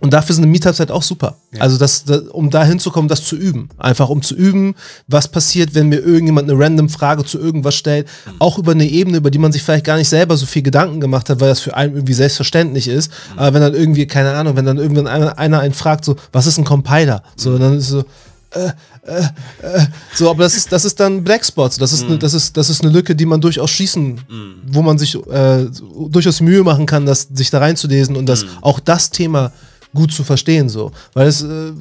[0.00, 1.36] und dafür sind Meetups halt auch super.
[1.52, 1.62] Ja.
[1.62, 3.68] Also, das, das, um da hinzukommen, das zu üben.
[3.78, 4.74] Einfach um zu üben,
[5.08, 8.06] was passiert, wenn mir irgendjemand eine random Frage zu irgendwas stellt.
[8.26, 8.32] Mhm.
[8.38, 11.00] Auch über eine Ebene, über die man sich vielleicht gar nicht selber so viel Gedanken
[11.00, 13.10] gemacht hat, weil das für einen irgendwie selbstverständlich ist.
[13.10, 13.38] Mhm.
[13.38, 16.46] Aber wenn dann irgendwie, keine Ahnung, wenn dann irgendwann einer, einer einen fragt, so, was
[16.46, 17.22] ist ein Compiler?
[17.34, 17.60] So, mhm.
[17.60, 18.04] dann ist so,
[18.50, 18.70] äh,
[19.02, 19.22] äh,
[19.62, 21.76] äh, so, aber das ist, das ist dann Blackspots.
[21.76, 22.12] Das ist, mm.
[22.12, 24.54] ne, das, ist, das ist eine Lücke, die man durchaus schließen, mm.
[24.68, 25.66] wo man sich äh,
[26.08, 28.48] durchaus Mühe machen kann, das, sich da reinzulesen und das, mm.
[28.62, 29.52] auch das Thema
[29.94, 31.72] gut zu verstehen so, weil es äh,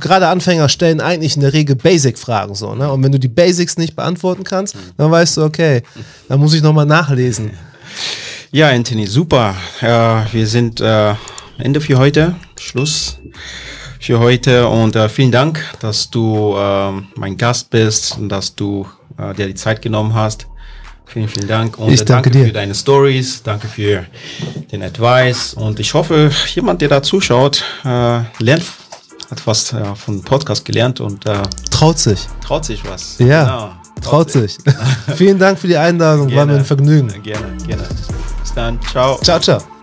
[0.00, 2.90] gerade Anfänger stellen eigentlich in der Regel Basic-Fragen so, ne?
[2.90, 5.82] Und wenn du die Basics nicht beantworten kannst, dann weißt du, okay,
[6.28, 7.50] dann muss ich nochmal nachlesen.
[8.54, 9.54] Ja, Anthony, super.
[9.80, 11.14] Ja, wir sind äh,
[11.56, 13.16] Ende für heute, Schluss
[13.98, 18.86] für heute und äh, vielen Dank, dass du äh, mein Gast bist und dass du
[19.16, 20.48] äh, dir die Zeit genommen hast.
[21.06, 21.78] Vielen, vielen Dank.
[21.78, 22.46] Und ich danke, danke dir.
[22.46, 24.06] für deine Stories, danke für
[24.70, 25.54] den Advice.
[25.54, 28.64] Und ich hoffe, jemand, der da zuschaut, äh, lernt,
[29.30, 32.26] hat was äh, von Podcast gelernt und äh, traut sich.
[32.44, 33.18] Traut sich was.
[33.18, 33.44] Ja.
[33.44, 33.58] Genau.
[34.00, 34.58] Traut, traut sich.
[35.16, 36.28] Vielen Dank für die Einladung.
[36.28, 36.40] Gerne.
[36.40, 37.08] War mir ein Vergnügen.
[37.22, 37.88] Gerne, gerne.
[38.40, 38.80] Bis dann.
[38.90, 39.18] Ciao.
[39.22, 39.81] Ciao, ciao.